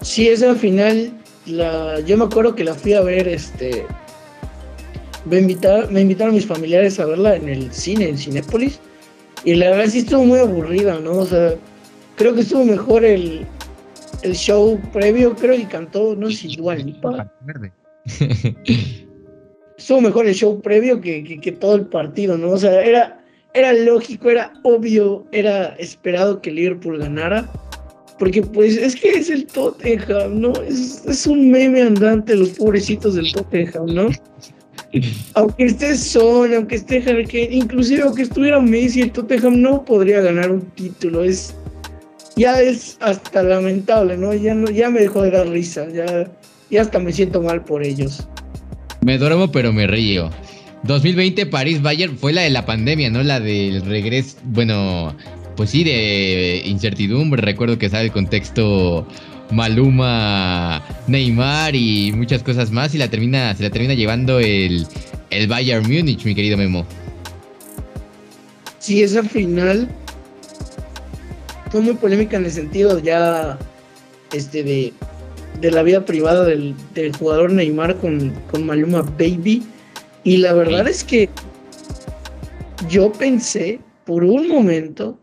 Sí, 0.00 0.28
esa 0.28 0.54
final, 0.54 1.12
la, 1.46 1.98
yo 2.00 2.16
me 2.16 2.24
acuerdo 2.24 2.54
que 2.54 2.64
la 2.64 2.74
fui 2.74 2.92
a 2.92 3.00
ver, 3.00 3.26
este, 3.26 3.84
me, 5.24 5.38
invitaron, 5.38 5.92
me 5.92 6.00
invitaron 6.02 6.34
mis 6.34 6.46
familiares 6.46 7.00
a 7.00 7.06
verla 7.06 7.36
en 7.36 7.48
el 7.48 7.72
cine, 7.72 8.08
en 8.08 8.18
Cinépolis, 8.18 8.78
y 9.44 9.54
la 9.54 9.70
verdad 9.70 9.86
sí 9.90 9.98
estuvo 9.98 10.24
muy 10.24 10.38
aburrida, 10.38 10.98
¿no? 11.00 11.12
O 11.12 11.26
sea, 11.26 11.54
creo 12.16 12.34
que 12.34 12.42
estuvo 12.42 12.64
mejor 12.64 13.04
el, 13.04 13.46
el 14.22 14.34
show 14.34 14.80
previo, 14.92 15.34
creo 15.34 15.56
que 15.56 15.66
cantó, 15.66 16.14
no 16.16 16.30
sé 16.30 16.36
si 16.36 16.52
igual, 16.52 16.98
estuvo 19.78 20.00
mejor 20.00 20.26
el 20.26 20.34
show 20.34 20.60
previo 20.60 21.00
que, 21.00 21.22
que, 21.22 21.40
que, 21.40 21.52
todo 21.52 21.76
el 21.76 21.86
partido, 21.86 22.36
¿no? 22.36 22.50
O 22.50 22.58
sea, 22.58 22.82
era, 22.82 23.24
era 23.54 23.72
lógico, 23.72 24.28
era 24.30 24.52
obvio, 24.64 25.24
era 25.32 25.76
esperado 25.76 26.40
que 26.40 26.50
Liverpool 26.50 26.98
ganara 26.98 27.48
porque 28.18 28.42
pues 28.42 28.76
es 28.76 28.94
que 28.94 29.10
es 29.10 29.30
el 29.30 29.46
Tottenham, 29.46 30.40
¿no? 30.40 30.52
Es, 30.68 31.04
es 31.06 31.26
un 31.26 31.50
meme 31.50 31.82
andante 31.82 32.36
los 32.36 32.50
pobrecitos 32.50 33.16
del 33.16 33.32
Tottenham, 33.32 33.86
¿no? 33.86 34.08
aunque 35.34 35.64
esté 35.64 35.96
Son, 35.96 36.54
aunque 36.54 36.76
esté 36.76 37.02
Harry 37.06 37.26
inclusive 37.50 38.02
aunque 38.02 38.22
estuviera 38.22 38.60
Messi, 38.60 39.02
el 39.02 39.12
Tottenham 39.12 39.60
no 39.60 39.84
podría 39.84 40.20
ganar 40.20 40.50
un 40.50 40.60
título. 40.60 41.24
Es 41.24 41.54
ya 42.36 42.60
es 42.60 42.96
hasta 43.00 43.42
lamentable, 43.42 44.16
¿no? 44.16 44.34
Ya 44.34 44.54
no, 44.54 44.70
ya 44.70 44.90
me 44.90 45.00
dejó 45.00 45.22
de 45.22 45.30
dar 45.30 45.48
risa, 45.48 45.88
ya, 45.90 46.30
ya 46.70 46.82
hasta 46.82 46.98
me 46.98 47.12
siento 47.12 47.42
mal 47.42 47.64
por 47.64 47.84
ellos. 47.84 48.26
Me 49.02 49.18
duermo 49.18 49.50
pero 49.50 49.72
me 49.72 49.86
río. 49.86 50.30
2020 50.84 51.46
París 51.46 51.80
Bayern 51.80 52.16
fue 52.16 52.32
la 52.32 52.42
de 52.42 52.50
la 52.50 52.66
pandemia, 52.66 53.10
¿no? 53.10 53.22
La 53.22 53.40
del 53.40 53.82
regreso, 53.82 54.36
bueno, 54.44 55.14
pues 55.56 55.70
sí, 55.70 55.84
de 55.84 56.62
incertidumbre. 56.64 57.40
Recuerdo 57.42 57.78
que 57.78 57.88
sabe 57.88 58.04
el 58.06 58.12
contexto 58.12 59.06
Maluma, 59.50 60.82
Neymar 61.06 61.76
y 61.76 62.12
muchas 62.12 62.42
cosas 62.42 62.70
más. 62.70 62.94
Y 62.94 62.98
la 62.98 63.08
termina, 63.08 63.54
se 63.54 63.62
la 63.62 63.70
termina 63.70 63.94
llevando 63.94 64.40
el, 64.40 64.86
el 65.30 65.46
Bayern 65.46 65.84
Múnich, 65.84 66.24
mi 66.24 66.34
querido 66.34 66.56
Memo. 66.56 66.84
Sí, 68.78 69.02
esa 69.02 69.22
final 69.22 69.88
fue 71.72 71.80
muy 71.80 71.94
polémica 71.94 72.36
en 72.36 72.44
el 72.44 72.52
sentido 72.52 72.98
ya 72.98 73.58
este 74.34 74.62
de, 74.62 74.92
de 75.58 75.70
la 75.70 75.82
vida 75.82 76.04
privada 76.04 76.44
del, 76.44 76.74
del 76.92 77.16
jugador 77.16 77.50
Neymar 77.50 77.96
con, 77.96 78.30
con, 78.50 78.66
Maluma 78.66 79.00
Baby. 79.00 79.62
Y 80.22 80.36
la 80.36 80.52
verdad 80.52 80.86
es 80.86 81.02
que 81.02 81.30
yo 82.90 83.10
pensé 83.10 83.80
por 84.04 84.22
un 84.22 84.48
momento 84.48 85.18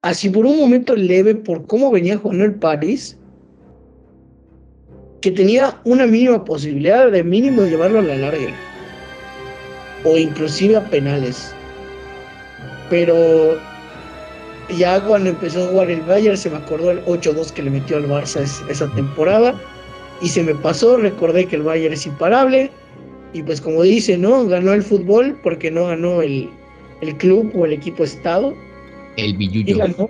así 0.00 0.30
por 0.30 0.46
un 0.46 0.58
momento 0.58 0.96
leve 0.96 1.34
por 1.34 1.66
cómo 1.66 1.90
venía 1.90 2.16
jugando 2.16 2.46
el 2.46 2.54
París, 2.54 3.18
que 5.20 5.30
tenía 5.30 5.78
una 5.84 6.06
mínima 6.06 6.42
posibilidad 6.46 7.10
de 7.10 7.22
mínimo 7.22 7.64
llevarlo 7.64 7.98
a 7.98 8.02
la 8.02 8.16
larga. 8.16 8.54
O 10.02 10.16
inclusive 10.16 10.76
a 10.76 10.88
penales. 10.88 11.54
Pero 12.88 13.60
ya 14.76 15.02
cuando 15.04 15.30
empezó 15.30 15.64
a 15.64 15.68
jugar 15.68 15.90
el 15.90 16.00
Bayern 16.02 16.36
se 16.36 16.50
me 16.50 16.56
acordó 16.56 16.90
el 16.90 17.04
8-2 17.04 17.52
que 17.52 17.62
le 17.62 17.70
metió 17.70 17.96
al 17.96 18.08
Barça 18.08 18.42
esa 18.68 18.88
temporada. 18.94 19.60
Y 20.22 20.28
se 20.28 20.42
me 20.42 20.54
pasó, 20.54 20.96
recordé 20.96 21.46
que 21.46 21.56
el 21.56 21.62
Bayern 21.62 21.94
es 21.94 22.06
imparable. 22.06 22.70
Y 23.32 23.42
pues 23.42 23.60
como 23.60 23.82
dice, 23.82 24.18
¿no? 24.18 24.46
Ganó 24.46 24.72
el 24.72 24.82
fútbol 24.82 25.38
porque 25.42 25.70
no 25.70 25.86
ganó 25.86 26.20
el, 26.20 26.48
el 27.00 27.16
club 27.16 27.52
o 27.54 27.64
el 27.64 27.72
equipo 27.72 28.04
estado 28.04 28.54
el 29.16 29.36
Billuyo. 29.36 30.08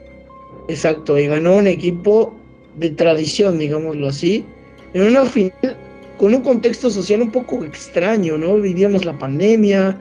exacto, 0.68 1.18
y 1.18 1.26
ganó 1.26 1.56
un 1.56 1.66
equipo 1.66 2.34
de 2.76 2.90
tradición, 2.90 3.58
digámoslo 3.58 4.08
así, 4.08 4.44
en 4.94 5.02
una 5.02 5.24
final 5.24 5.76
con 6.18 6.34
un 6.34 6.42
contexto 6.42 6.90
social 6.90 7.22
un 7.22 7.30
poco 7.30 7.64
extraño, 7.64 8.36
¿no? 8.36 8.56
Vivíamos 8.56 9.04
la 9.04 9.18
pandemia, 9.18 9.98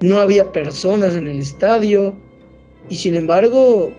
no 0.00 0.20
había 0.20 0.52
personas 0.52 1.16
en 1.16 1.26
el 1.26 1.40
estadio, 1.40 2.14
y 2.88 2.96
sin 2.96 3.14
embargo, 3.14 3.92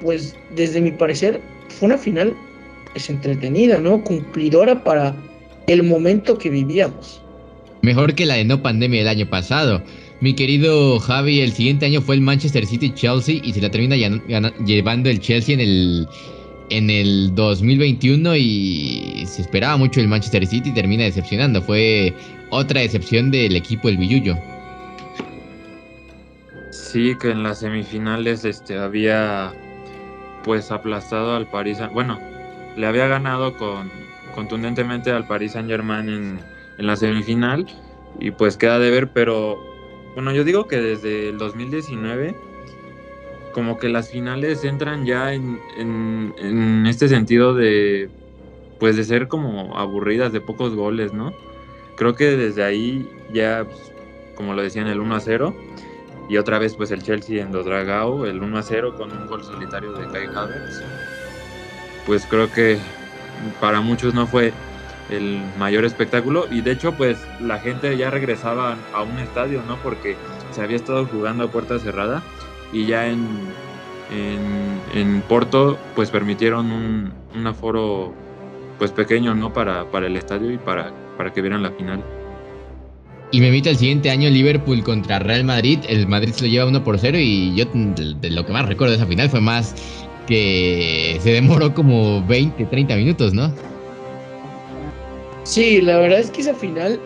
pues 0.00 0.36
desde 0.54 0.80
mi 0.80 0.90
parecer, 0.90 1.40
fue 1.68 1.86
una 1.86 1.98
final 1.98 2.34
es 2.94 3.10
entretenida, 3.10 3.78
¿no? 3.78 4.02
Cumplidora 4.02 4.82
para 4.82 5.14
el 5.66 5.82
momento 5.82 6.38
que 6.38 6.50
vivíamos. 6.50 7.20
Mejor 7.82 8.14
que 8.14 8.26
la 8.26 8.34
de 8.34 8.44
no 8.44 8.62
pandemia 8.62 9.02
el 9.02 9.08
año 9.08 9.28
pasado. 9.28 9.82
Mi 10.20 10.34
querido 10.34 10.98
Javi, 10.98 11.40
el 11.40 11.52
siguiente 11.52 11.86
año 11.86 12.00
fue 12.00 12.16
el 12.16 12.20
Manchester 12.20 12.66
City 12.66 12.92
Chelsea 12.92 13.40
y 13.42 13.52
se 13.52 13.60
la 13.60 13.70
termina 13.70 13.96
llevando 14.64 15.08
el 15.08 15.20
Chelsea 15.20 15.54
en 15.54 15.60
el 15.60 16.08
en 16.70 16.90
el 16.90 17.34
2021 17.34 18.36
y 18.36 19.24
se 19.26 19.42
esperaba 19.42 19.76
mucho 19.78 20.00
el 20.00 20.08
Manchester 20.08 20.46
City 20.46 20.70
y 20.70 20.74
termina 20.74 21.04
decepcionando. 21.04 21.62
Fue 21.62 22.12
otra 22.50 22.80
decepción 22.80 23.30
del 23.30 23.56
equipo 23.56 23.88
del 23.88 23.96
Billuyo. 23.96 24.36
Sí, 26.90 27.16
que 27.16 27.28
en 27.28 27.42
las 27.42 27.58
semifinales 27.58 28.46
este, 28.46 28.78
había 28.78 29.52
pues 30.42 30.70
aplastado 30.70 31.36
al 31.36 31.46
París. 31.46 31.76
Bueno, 31.92 32.18
le 32.78 32.86
había 32.86 33.06
ganado 33.08 33.58
con, 33.58 33.90
contundentemente 34.34 35.10
al 35.10 35.26
Paris 35.26 35.52
Saint 35.52 35.68
Germain 35.68 36.08
en, 36.08 36.40
en 36.78 36.86
la 36.86 36.96
semifinal 36.96 37.66
y 38.18 38.30
pues 38.30 38.56
queda 38.56 38.78
de 38.78 38.90
ver, 38.90 39.10
pero 39.12 39.58
bueno, 40.14 40.32
yo 40.32 40.44
digo 40.44 40.66
que 40.66 40.78
desde 40.78 41.28
el 41.28 41.36
2019 41.36 42.34
como 43.52 43.76
que 43.76 43.90
las 43.90 44.10
finales 44.10 44.64
entran 44.64 45.04
ya 45.04 45.34
en, 45.34 45.60
en, 45.76 46.86
este 46.86 47.08
sentido 47.08 47.52
de 47.52 48.08
pues 48.78 48.96
de 48.96 49.04
ser 49.04 49.28
como 49.28 49.76
aburridas 49.76 50.32
de 50.32 50.40
pocos 50.40 50.74
goles, 50.74 51.12
¿no? 51.12 51.34
Creo 51.98 52.14
que 52.14 52.34
desde 52.34 52.64
ahí 52.64 53.06
ya, 53.30 53.66
pues, 53.66 53.92
como 54.36 54.54
lo 54.54 54.62
decían, 54.62 54.86
el 54.86 55.00
1 55.00 55.14
a 55.14 55.20
0 55.20 55.54
y 56.28 56.36
otra 56.36 56.58
vez 56.58 56.74
pues 56.74 56.90
el 56.90 57.02
Chelsea 57.02 57.42
en 57.42 57.52
los 57.52 57.64
Dragao, 57.64 58.26
el 58.26 58.42
1 58.42 58.58
a 58.58 58.62
0 58.62 58.94
con 58.96 59.10
un 59.10 59.26
gol 59.26 59.42
solitario 59.42 59.92
de 59.92 60.06
Kai 60.08 60.26
Havertz. 60.26 60.82
Pues 62.06 62.26
creo 62.26 62.50
que 62.52 62.78
para 63.60 63.80
muchos 63.80 64.14
no 64.14 64.26
fue 64.26 64.52
el 65.10 65.40
mayor 65.58 65.84
espectáculo 65.84 66.46
y 66.50 66.60
de 66.60 66.72
hecho 66.72 66.92
pues 66.92 67.18
la 67.40 67.58
gente 67.58 67.96
ya 67.96 68.10
regresaba 68.10 68.76
a 68.92 69.02
un 69.02 69.18
estadio, 69.18 69.62
¿no? 69.66 69.76
Porque 69.76 70.16
se 70.50 70.62
había 70.62 70.76
estado 70.76 71.06
jugando 71.06 71.44
a 71.44 71.50
puerta 71.50 71.78
cerrada 71.78 72.22
y 72.72 72.86
ya 72.86 73.06
en, 73.06 73.26
en, 74.94 75.22
Porto 75.22 75.78
pues 75.94 76.10
permitieron 76.10 76.70
un, 76.70 77.12
un, 77.34 77.46
aforo 77.46 78.12
pues 78.78 78.92
pequeño, 78.92 79.34
¿no? 79.34 79.52
Para, 79.52 79.90
para 79.90 80.06
el 80.06 80.16
estadio 80.16 80.50
y 80.50 80.58
para, 80.58 80.92
para 81.16 81.32
que 81.32 81.40
vieran 81.40 81.62
la 81.62 81.70
final. 81.70 82.02
Y 83.30 83.40
me 83.40 83.48
invita 83.48 83.70
el 83.70 83.76
siguiente 83.76 84.10
año 84.10 84.30
Liverpool 84.30 84.82
contra 84.82 85.18
Real 85.18 85.44
Madrid. 85.44 85.80
El 85.86 86.06
Madrid 86.06 86.32
se 86.32 86.44
lo 86.44 86.50
lleva 86.50 86.66
1 86.66 86.82
por 86.82 86.98
0 86.98 87.18
y 87.20 87.54
yo 87.54 87.66
de 87.66 88.30
lo 88.30 88.46
que 88.46 88.52
más 88.52 88.66
recuerdo 88.66 88.92
de 88.92 88.96
esa 88.96 89.06
final 89.06 89.28
fue 89.28 89.40
más 89.40 89.74
que 90.26 91.18
se 91.20 91.32
demoró 91.32 91.74
como 91.74 92.24
20, 92.26 92.64
30 92.64 92.96
minutos, 92.96 93.34
¿no? 93.34 93.52
Sí, 95.44 95.80
la 95.80 95.98
verdad 95.98 96.20
es 96.20 96.30
que 96.30 96.42
esa 96.42 96.54
final 96.54 97.00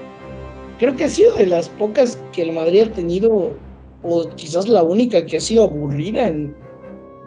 creo 0.78 0.96
que 0.96 1.04
ha 1.04 1.08
sido 1.08 1.34
de 1.36 1.46
las 1.46 1.68
pocas 1.68 2.20
que 2.32 2.42
el 2.42 2.52
Madrid 2.52 2.82
ha 2.82 2.92
tenido, 2.92 3.56
o 4.02 4.28
quizás 4.36 4.68
la 4.68 4.82
única 4.82 5.24
que 5.24 5.36
ha 5.36 5.40
sido 5.40 5.64
aburrida 5.64 6.26
en 6.26 6.54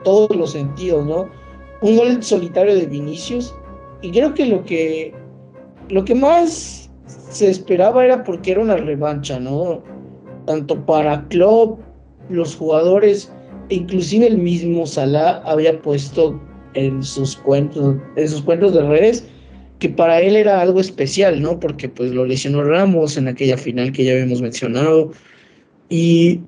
todos 0.03 0.36
los 0.36 0.51
sentidos, 0.51 1.05
¿no? 1.05 1.29
Un 1.81 1.97
gol 1.97 2.21
solitario 2.21 2.75
de 2.75 2.86
Vinicius, 2.86 3.53
y 4.01 4.12
creo 4.12 4.34
que 4.34 4.45
lo 4.45 4.65
que, 4.65 5.13
lo 5.88 6.03
que 6.03 6.15
más 6.15 6.85
se 7.08 7.50
esperaba 7.50 8.06
era 8.06 8.24
porque 8.24 8.52
era 8.52 8.62
una 8.62 8.78
revancha, 8.78 9.39
¿no? 9.39 9.84
Tanto 10.46 10.86
para 10.86 11.28
Klopp, 11.28 11.80
los 12.30 12.56
jugadores, 12.56 13.32
e 13.70 13.76
inclusive 13.76 14.28
el 14.28 14.38
mismo 14.38 14.86
Salah 14.86 15.41
había 15.46 15.82
puesto 15.82 16.39
en 16.74 17.04
sus 17.04 17.36
cuentos, 17.38 17.96
en 18.15 18.30
sus 18.30 18.41
cuentos 18.41 18.74
de 18.74 18.82
redes, 18.88 19.26
que 19.80 19.89
para 19.89 20.22
él 20.22 20.36
era 20.36 20.62
algo 20.62 20.80
especial, 20.80 21.41
¿no? 21.41 21.60
Porque 21.60 21.89
pues 21.89 22.12
lo 22.12 22.26
lesionó 22.26 22.63
Ramos 22.63 23.18
en 23.18 23.28
aquella 23.28 23.58
final 23.58 23.91
que 23.91 24.06
ya 24.06 24.13
habíamos 24.13 24.41
mencionado 24.41 25.12
y 25.89 26.41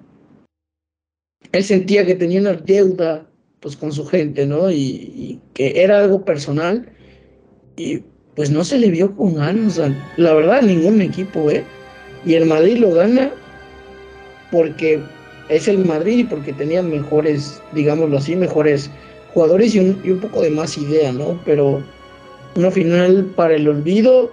él 1.52 1.64
sentía 1.64 2.06
que 2.06 2.16
tenía 2.16 2.42
una 2.42 2.54
deuda 2.54 3.28
pues 3.60 3.76
con 3.76 3.92
su 3.92 4.06
gente, 4.06 4.46
¿no? 4.46 4.72
Y, 4.72 5.40
que 5.54 5.84
era 5.84 6.00
algo 6.00 6.24
personal 6.24 6.90
y 7.76 8.04
pues 8.38 8.52
no 8.52 8.64
se 8.64 8.78
le 8.78 8.92
vio 8.92 9.16
con 9.16 9.34
ganas, 9.34 9.82
la 10.16 10.34
verdad 10.36 10.62
ningún 10.62 11.02
equipo, 11.02 11.50
¿eh? 11.50 11.64
Y 12.24 12.36
el 12.36 12.46
Madrid 12.46 12.78
lo 12.78 12.92
gana 12.92 13.32
porque 14.52 15.02
es 15.50 15.68
el 15.68 15.84
Madrid 15.84 16.20
y 16.20 16.24
porque 16.24 16.54
tenía 16.54 16.84
mejores, 16.84 17.60
digámoslo 17.74 18.16
así, 18.18 18.36
mejores 18.36 18.92
jugadores 19.34 19.74
y 19.74 19.80
un, 19.80 20.00
y 20.04 20.12
un 20.12 20.20
poco 20.20 20.44
de 20.44 20.52
más 20.52 20.78
idea, 20.78 21.12
¿no? 21.12 21.42
Pero 21.46 21.84
una 22.56 22.70
final 22.70 23.26
para 23.36 23.56
el 23.56 23.68
olvido. 23.68 24.32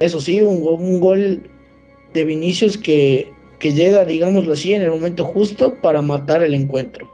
Eso 0.00 0.20
sí, 0.20 0.40
un, 0.42 1.00
gol 1.00 1.42
de 2.12 2.24
Vinicius 2.24 2.76
que, 2.76 3.30
que 3.60 3.72
llega, 3.72 4.04
digámoslo 4.04 4.54
así, 4.54 4.74
en 4.74 4.82
el 4.82 4.90
momento 4.90 5.24
justo 5.24 5.76
para 5.80 6.02
matar 6.02 6.42
el 6.42 6.54
encuentro. 6.54 7.08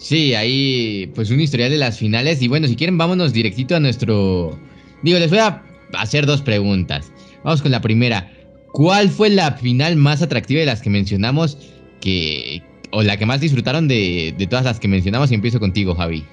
Sí, 0.00 0.34
ahí 0.34 1.12
pues 1.14 1.30
un 1.30 1.40
historial 1.40 1.70
de 1.70 1.76
las 1.76 1.98
finales. 1.98 2.40
Y 2.40 2.48
bueno, 2.48 2.66
si 2.66 2.74
quieren, 2.74 2.96
vámonos 2.96 3.32
directito 3.34 3.76
a 3.76 3.80
nuestro... 3.80 4.58
Digo, 5.02 5.18
les 5.18 5.30
voy 5.30 5.40
a 5.40 5.62
hacer 5.92 6.24
dos 6.24 6.40
preguntas. 6.40 7.12
Vamos 7.44 7.60
con 7.60 7.70
la 7.70 7.82
primera. 7.82 8.32
¿Cuál 8.72 9.10
fue 9.10 9.28
la 9.28 9.52
final 9.52 9.96
más 9.96 10.22
atractiva 10.22 10.60
de 10.60 10.66
las 10.66 10.80
que 10.80 10.88
mencionamos 10.88 11.58
que... 12.00 12.62
o 12.92 13.02
la 13.02 13.18
que 13.18 13.26
más 13.26 13.42
disfrutaron 13.42 13.88
de, 13.88 14.34
de 14.36 14.46
todas 14.46 14.64
las 14.64 14.80
que 14.80 14.88
mencionamos? 14.88 15.30
Y 15.30 15.34
empiezo 15.34 15.60
contigo, 15.60 15.94
Javi. 15.94 16.24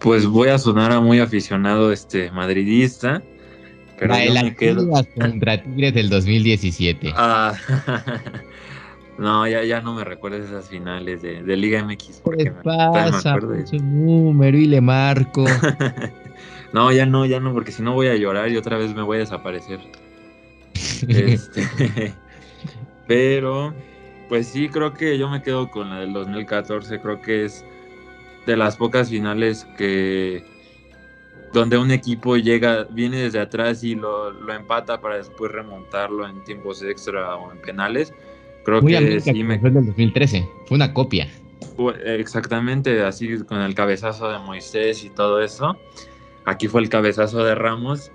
Pues 0.00 0.26
voy 0.26 0.48
a 0.48 0.58
sonar 0.58 0.90
a 0.90 1.00
muy 1.00 1.20
aficionado 1.20 1.92
este 1.92 2.32
madridista. 2.32 3.22
Pero 3.96 4.16
la 4.16 4.42
me 4.42 4.56
quedo... 4.56 4.88
contra 5.14 5.62
Tigres 5.62 5.94
del 5.94 6.08
2017. 6.08 7.12
Ah, 7.16 7.54
no, 9.18 9.46
ya, 9.48 9.64
ya 9.64 9.80
no 9.80 9.94
me 9.94 10.04
recuerdes 10.04 10.46
esas 10.46 10.68
finales 10.68 11.22
de, 11.22 11.42
de 11.42 11.56
Liga 11.56 11.84
MX. 11.84 12.20
Porque 12.22 12.50
pasa? 12.50 13.36
Me 13.36 13.62
ese 13.62 13.78
número 13.78 14.56
y 14.56 14.66
le 14.66 14.80
marco. 14.80 15.44
no, 16.72 16.92
ya 16.92 17.04
no, 17.04 17.26
ya 17.26 17.40
no, 17.40 17.52
porque 17.52 17.72
si 17.72 17.82
no 17.82 17.94
voy 17.94 18.06
a 18.08 18.16
llorar 18.16 18.50
y 18.50 18.56
otra 18.56 18.78
vez 18.78 18.94
me 18.94 19.02
voy 19.02 19.16
a 19.16 19.20
desaparecer. 19.20 19.80
este, 21.08 21.66
pero, 23.08 23.74
pues 24.28 24.46
sí, 24.46 24.68
creo 24.68 24.94
que 24.94 25.18
yo 25.18 25.28
me 25.28 25.42
quedo 25.42 25.68
con 25.70 25.90
la 25.90 26.00
del 26.00 26.12
2014. 26.12 27.00
Creo 27.00 27.20
que 27.20 27.44
es 27.44 27.64
de 28.46 28.56
las 28.56 28.76
pocas 28.76 29.10
finales 29.10 29.66
que 29.76 30.44
donde 31.52 31.78
un 31.78 31.90
equipo 31.90 32.36
llega, 32.36 32.84
viene 32.90 33.22
desde 33.22 33.40
atrás 33.40 33.82
y 33.82 33.94
lo, 33.94 34.30
empata 34.52 35.00
para 35.00 35.16
después 35.16 35.50
remontarlo 35.50 36.28
en 36.28 36.44
tiempos 36.44 36.82
extra 36.82 37.36
o 37.36 37.52
en 37.52 37.60
penales. 37.60 38.12
Creo 38.64 38.80
que 38.82 39.20
sí 39.20 39.44
me... 39.44 39.58
Fue 39.58 39.70
del 39.70 39.86
2013, 39.86 40.46
fue 40.66 40.76
una 40.76 40.92
copia. 40.92 41.28
Exactamente, 42.04 43.02
así 43.02 43.38
con 43.44 43.60
el 43.60 43.74
cabezazo 43.74 44.30
de 44.30 44.38
Moisés 44.38 45.04
y 45.04 45.10
todo 45.10 45.40
eso. 45.40 45.76
Aquí 46.44 46.66
fue 46.66 46.80
el 46.80 46.88
cabezazo 46.88 47.44
de 47.44 47.54
Ramos 47.54 48.10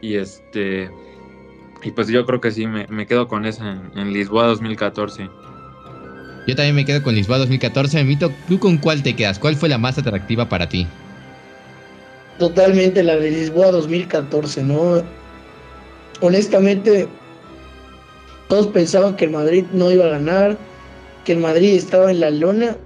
y 0.00 0.16
este 0.16 0.90
y 1.82 1.90
pues 1.92 2.08
yo 2.08 2.26
creo 2.26 2.40
que 2.40 2.50
sí 2.50 2.66
me, 2.66 3.06
quedo 3.06 3.28
con 3.28 3.46
esa 3.46 3.70
en, 3.70 3.98
en 3.98 4.12
Lisboa 4.12 4.46
2014. 4.46 5.28
Yo 6.46 6.54
también 6.54 6.74
me 6.74 6.84
quedo 6.84 7.02
con 7.02 7.14
Lisboa 7.14 7.38
2014. 7.38 8.04
Mito, 8.04 8.30
¿tú 8.48 8.58
con 8.58 8.78
cuál 8.78 9.02
te 9.02 9.14
quedas? 9.14 9.38
¿Cuál 9.38 9.56
fue 9.56 9.68
la 9.68 9.78
más 9.78 9.98
atractiva 9.98 10.48
para 10.48 10.68
ti? 10.68 10.86
Totalmente 12.38 13.02
la 13.02 13.16
de 13.16 13.30
Lisboa 13.30 13.70
2014, 13.70 14.62
¿no? 14.62 15.02
Honestamente, 16.20 17.08
todos 18.48 18.68
pensaban 18.68 19.16
que 19.16 19.24
el 19.26 19.30
Madrid 19.32 19.64
no 19.72 19.90
iba 19.90 20.06
a 20.06 20.10
ganar, 20.10 20.56
que 21.24 21.32
el 21.32 21.38
Madrid 21.38 21.74
estaba 21.74 22.10
en 22.10 22.20
la 22.20 22.30
lona 22.30 22.76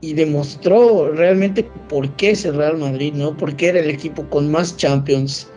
y 0.00 0.12
demostró 0.12 1.12
realmente 1.12 1.64
por 1.88 2.10
qué 2.16 2.30
es 2.30 2.44
el 2.44 2.56
Real 2.56 2.76
Madrid, 2.76 3.14
¿no? 3.14 3.36
Porque 3.36 3.68
era 3.68 3.80
el 3.80 3.88
equipo 3.88 4.28
con 4.28 4.50
más 4.50 4.76
Champions 4.76 5.48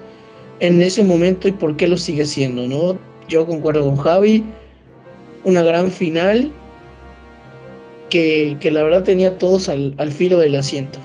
en 0.59 0.81
ese 0.81 1.03
momento 1.03 1.47
y 1.47 1.51
por 1.51 1.75
qué 1.75 1.87
lo 1.87 1.97
sigue 1.97 2.25
siendo, 2.25 2.67
¿no? 2.67 2.97
Yo 3.27 3.45
concuerdo 3.45 3.83
con 3.83 3.97
Javi, 3.97 4.43
una 5.43 5.63
gran 5.63 5.91
final 5.91 6.51
que, 8.09 8.57
la 8.71 8.83
verdad 8.83 9.03
tenía 9.03 9.37
todos 9.37 9.69
al, 9.69 10.11
filo 10.11 10.39
del 10.39 10.55
asiento. 10.55 10.99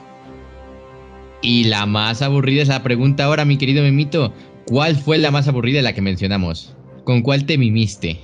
Y 1.42 1.64
la 1.64 1.86
más 1.86 2.22
aburrida 2.22 2.62
es 2.62 2.68
la 2.68 2.82
pregunta 2.82 3.24
ahora, 3.24 3.44
mi 3.44 3.58
querido 3.58 3.82
Memito. 3.82 4.32
¿Cuál 4.66 4.94
fue 4.94 5.18
la 5.18 5.32
más 5.32 5.48
aburrida 5.48 5.78
de 5.78 5.82
la 5.82 5.92
que 5.92 6.00
mencionamos? 6.00 6.76
¿Con 7.04 7.22
cuál 7.22 7.44
te 7.46 7.58
mimiste? 7.58 8.18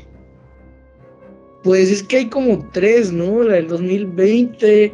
Pues 1.64 1.90
es 1.90 2.02
que 2.02 2.18
hay 2.18 2.26
como 2.26 2.68
tres, 2.72 3.12
¿no? 3.12 3.42
La 3.42 3.54
del 3.54 3.68
2020 3.68 4.92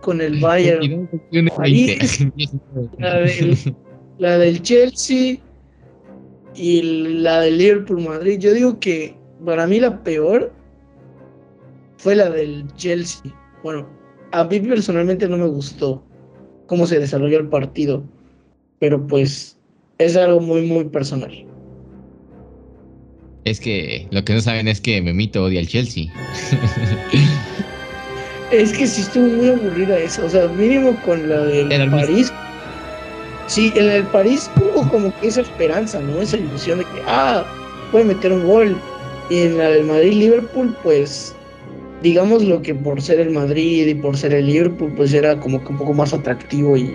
con 0.00 0.20
el 0.20 0.40
Bayern. 0.40 1.08
la, 2.98 3.14
del, 3.20 3.58
la 4.18 4.38
del 4.38 4.62
Chelsea 4.62 5.38
y 6.54 6.82
la 6.82 7.40
del 7.40 7.58
Liverpool 7.58 8.02
Madrid. 8.02 8.38
Yo 8.38 8.52
digo 8.52 8.78
que 8.78 9.16
para 9.44 9.66
mí 9.66 9.80
la 9.80 10.02
peor 10.02 10.52
fue 11.96 12.16
la 12.16 12.28
del 12.30 12.66
Chelsea. 12.74 13.32
Bueno, 13.62 13.88
a 14.32 14.44
mí 14.44 14.60
personalmente 14.60 15.28
no 15.28 15.38
me 15.38 15.46
gustó 15.46 16.04
cómo 16.66 16.86
se 16.86 16.98
desarrolló 16.98 17.38
el 17.38 17.48
partido, 17.48 18.02
pero 18.78 19.06
pues 19.06 19.58
es 19.98 20.16
algo 20.16 20.40
muy, 20.40 20.62
muy 20.62 20.84
personal. 20.84 21.46
Es 23.44 23.60
que 23.60 24.06
lo 24.10 24.24
que 24.24 24.34
no 24.34 24.40
saben 24.40 24.68
es 24.68 24.80
que 24.80 25.02
Memito 25.02 25.44
odia 25.44 25.60
al 25.60 25.66
Chelsea. 25.66 26.06
Es 28.52 28.70
que 28.74 28.86
sí 28.86 29.00
estuvo 29.00 29.28
muy 29.28 29.48
aburrida 29.48 29.98
esa, 29.98 30.26
o 30.26 30.28
sea, 30.28 30.46
mínimo 30.46 30.94
con 31.06 31.26
la 31.26 31.38
del 31.40 31.90
París. 31.90 32.30
Sí, 33.46 33.72
en 33.74 33.90
el 33.90 34.02
París 34.04 34.50
hubo 34.56 34.86
como 34.90 35.18
que 35.18 35.28
esa 35.28 35.40
esperanza, 35.40 36.00
¿no? 36.00 36.20
Esa 36.20 36.36
ilusión 36.36 36.80
de 36.80 36.84
que, 36.84 37.02
ah, 37.06 37.46
puede 37.90 38.04
meter 38.04 38.30
un 38.30 38.46
gol. 38.46 38.76
Y 39.30 39.38
en 39.38 39.56
la 39.56 39.70
del 39.70 39.84
Madrid-Liverpool, 39.84 40.76
pues, 40.82 41.34
digamos 42.02 42.44
lo 42.44 42.60
que 42.60 42.74
por 42.74 43.00
ser 43.00 43.20
el 43.20 43.30
Madrid 43.30 43.86
y 43.86 43.94
por 43.94 44.18
ser 44.18 44.34
el 44.34 44.46
Liverpool, 44.46 44.92
pues 44.98 45.14
era 45.14 45.40
como 45.40 45.64
que 45.64 45.68
un 45.72 45.78
poco 45.78 45.94
más 45.94 46.12
atractivo 46.12 46.76
y, 46.76 46.94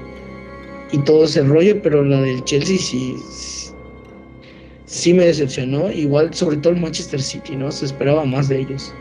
y 0.92 1.00
todo 1.00 1.26
ese 1.26 1.42
rollo, 1.42 1.82
pero 1.82 2.04
la 2.04 2.22
del 2.22 2.44
Chelsea 2.44 2.78
sí, 2.78 3.16
sí 4.88 5.13
me 5.13 5.26
decepcionó. 5.26 5.91
Igual, 5.91 6.34
sobre 6.34 6.58
todo 6.58 6.73
el 6.73 6.82
Manchester 6.82 7.21
City, 7.21 7.56
¿no? 7.56 7.71
Se 7.71 7.86
esperaba 7.86 8.26
más 8.26 8.50
de 8.50 8.62
ellos. 8.62 8.91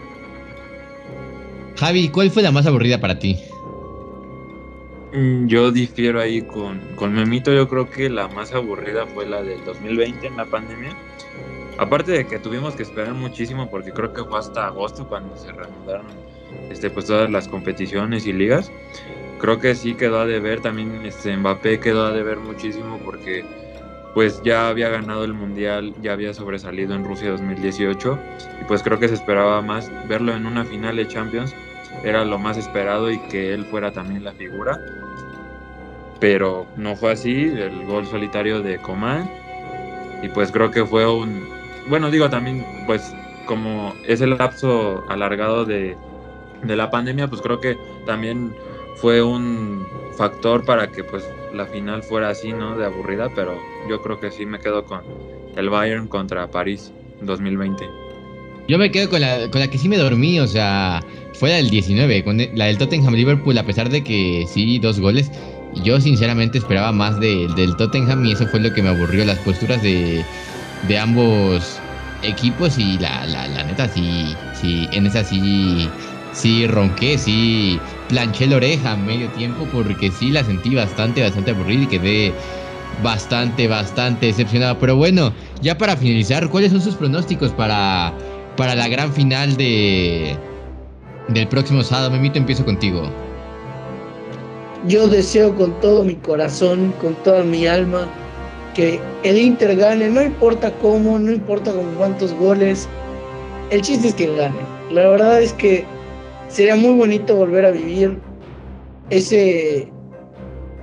Javi, 1.77 2.09
¿cuál 2.09 2.31
fue 2.31 2.43
la 2.43 2.53
más 2.53 2.67
aburrida 2.67 3.01
para 3.01 3.19
ti? 3.19 3.41
Mm, 5.13 5.47
yo 5.47 5.71
difiero 5.71 6.21
ahí 6.21 6.43
con, 6.43 6.81
con 6.97 7.15
Memito, 7.15 7.53
yo 7.55 7.69
creo 7.69 7.89
que 7.89 8.11
la 8.11 8.29
más 8.29 8.53
aburrida 8.53 9.07
fue 9.07 9.27
la 9.27 9.43
del 9.43 9.65
2020 9.65 10.27
en 10.27 10.37
la 10.37 10.45
pandemia. 10.45 10.97
Aparte 11.79 12.13
de 12.13 12.27
que 12.27 12.39
tuvimos 12.39 12.75
que 12.75 12.83
esperar 12.83 13.13
muchísimo 13.15 13.71
porque 13.71 13.93
creo 13.93 14.13
que 14.13 14.25
fue 14.25 14.39
hasta 14.39 14.67
agosto 14.67 15.07
cuando 15.07 15.37
se 15.37 15.53
reanudaron 15.53 16.07
este, 16.71 16.91
pues, 16.91 17.07
todas 17.07 17.31
las 17.31 17.49
competiciones 17.49 18.27
y 18.27 18.33
ligas. 18.33 18.73
Creo 19.39 19.61
que 19.61 19.75
sí 19.75 19.95
quedó 19.95 20.21
a 20.21 20.27
deber, 20.27 20.61
también 20.61 21.05
este, 21.05 21.37
Mbappé 21.37 21.79
quedó 21.79 22.07
a 22.07 22.13
deber 22.13 22.39
muchísimo 22.39 22.99
porque 23.05 23.45
pues 24.17 24.43
ya 24.43 24.71
había 24.71 24.89
ganado 24.89 25.25
el 25.25 25.35
Mundial, 25.35 25.93
ya 26.01 26.15
había 26.15 26.33
sobresalido 26.33 26.95
en 26.95 27.05
Rusia 27.05 27.33
2018 27.33 28.19
y 28.63 28.65
pues 28.65 28.83
creo 28.83 28.99
que 28.99 29.09
se 29.09 29.15
esperaba 29.15 29.61
más 29.61 29.93
verlo 30.09 30.35
en 30.35 30.47
una 30.47 30.65
final 30.65 30.97
de 30.97 31.07
Champions, 31.07 31.55
era 32.03 32.25
lo 32.25 32.39
más 32.39 32.57
esperado 32.57 33.11
y 33.11 33.19
que 33.29 33.53
él 33.53 33.67
fuera 33.67 33.93
también 33.93 34.25
la 34.25 34.33
figura. 34.33 34.81
Pero 36.19 36.67
no 36.77 36.97
fue 36.97 37.13
así, 37.13 37.43
el 37.43 37.85
gol 37.85 38.07
solitario 38.07 38.63
de 38.63 38.79
Coman 38.79 39.31
y 40.23 40.31
pues 40.31 40.51
creo 40.51 40.71
que 40.71 40.87
fue 40.87 41.07
un, 41.07 41.47
bueno 41.87 42.11
digo 42.11 42.31
también 42.31 42.65
pues 42.87 43.15
como 43.45 43.93
es 44.07 44.23
el 44.23 44.31
lapso 44.31 45.05
alargado 45.11 45.67
de, 45.67 45.95
de 46.63 46.75
la 46.75 46.91
pandemia, 46.91 47.29
pues 47.29 47.43
creo 47.43 47.61
que 47.61 47.77
también 48.07 48.57
fue 48.95 49.23
un 49.23 49.87
factor 50.17 50.65
para 50.65 50.91
que 50.91 51.05
pues 51.05 51.25
la 51.53 51.67
final 51.67 52.03
fuera 52.03 52.31
así, 52.31 52.53
¿no? 52.53 52.77
De 52.77 52.87
aburrida, 52.87 53.31
pero 53.35 53.61
yo 53.89 54.03
creo 54.03 54.19
que 54.19 54.31
sí 54.31 54.47
me 54.47 54.59
quedo 54.59 54.85
con 54.85 55.03
el 55.57 55.71
Bayern 55.71 56.09
contra 56.09 56.51
París 56.51 56.93
2020. 57.23 57.89
Yo 58.69 58.79
me 58.79 58.91
quedo 58.91 59.09
con 59.09 59.21
la, 59.21 59.49
con 59.51 59.61
la 59.61 59.71
que 59.71 59.79
sí 59.79 59.89
me 59.89 59.97
dormí, 59.97 60.41
o 60.41 60.47
sea, 60.47 61.01
fue 61.35 61.51
la 61.51 61.57
del 61.57 61.71
19, 61.71 62.25
con 62.25 62.39
la 62.55 62.65
del 62.67 62.79
Tottenham 62.79 63.15
Liverpool, 63.15 63.57
a 63.57 63.65
pesar 63.65 63.91
de 63.91 64.03
que 64.03 64.45
sí, 64.49 64.79
dos 64.79 64.99
goles. 64.99 65.31
Yo 65.85 66.01
sinceramente 66.01 66.59
esperaba 66.59 66.91
más 66.91 67.21
del 67.21 67.77
Tottenham 67.77 68.25
y 68.25 68.33
eso 68.33 68.47
fue 68.47 68.61
lo 68.61 68.73
que 68.73 68.83
me 68.83 68.89
aburrió, 68.89 69.25
las 69.25 69.39
posturas 69.39 69.83
de, 69.83 70.25
de 70.89 70.99
ambos 70.99 71.81
equipos 72.23 72.79
y 72.79 72.99
la, 72.99 73.27
la, 73.27 73.47
la 73.49 73.65
neta 73.65 73.89
sí, 73.89 74.35
sí, 74.55 74.89
en 74.93 75.07
esa 75.07 75.23
sí 75.23 75.89
sí 76.33 76.67
ronqué, 76.67 77.19
sí 77.19 77.79
planché 78.09 78.47
la 78.47 78.57
oreja 78.57 78.97
medio 78.97 79.29
tiempo 79.31 79.67
porque 79.73 80.11
sí 80.11 80.31
la 80.31 80.45
sentí 80.45 80.75
bastante, 80.75 81.23
bastante 81.23 81.51
aburrida 81.51 81.83
y 81.83 81.87
quedé 81.87 82.33
bastante, 83.03 83.69
bastante 83.69 84.27
decepcionado. 84.27 84.79
Pero 84.79 84.97
bueno, 84.97 85.33
ya 85.63 85.77
para 85.77 85.97
finalizar, 85.97 86.49
¿cuáles 86.49 86.73
son 86.73 86.81
sus 86.81 86.95
pronósticos 86.95 87.53
para, 87.53 88.13
para 88.57 88.75
la 88.75 88.89
gran 88.89 89.13
final 89.13 89.57
de 89.57 90.37
del 91.29 91.49
próximo 91.49 91.83
sábado? 91.83 92.11
Memito, 92.11 92.39
empiezo 92.39 92.65
contigo. 92.65 93.11
Yo 94.87 95.09
deseo 95.09 95.55
con 95.55 95.79
todo 95.81 96.05
mi 96.05 96.15
corazón, 96.15 96.93
con 97.01 97.15
toda 97.25 97.43
mi 97.43 97.67
alma, 97.67 98.07
que 98.75 99.01
el 99.25 99.37
Inter 99.37 99.75
gane, 99.77 100.09
no 100.09 100.23
importa 100.23 100.71
cómo, 100.81 101.19
no 101.19 101.33
importa 101.33 101.73
con 101.73 101.93
cuántos 101.95 102.33
goles, 102.35 102.89
el 103.71 103.81
chiste 103.81 104.09
es 104.09 104.15
que 104.15 104.33
gane. 104.37 104.55
La 104.93 105.09
verdad 105.09 105.43
es 105.43 105.53
que 105.55 105.85
sería 106.49 106.77
muy 106.77 106.95
bonito 106.95 107.37
volver 107.37 107.65
a 107.67 107.71
vivir 107.71 108.19
ese, 109.11 109.89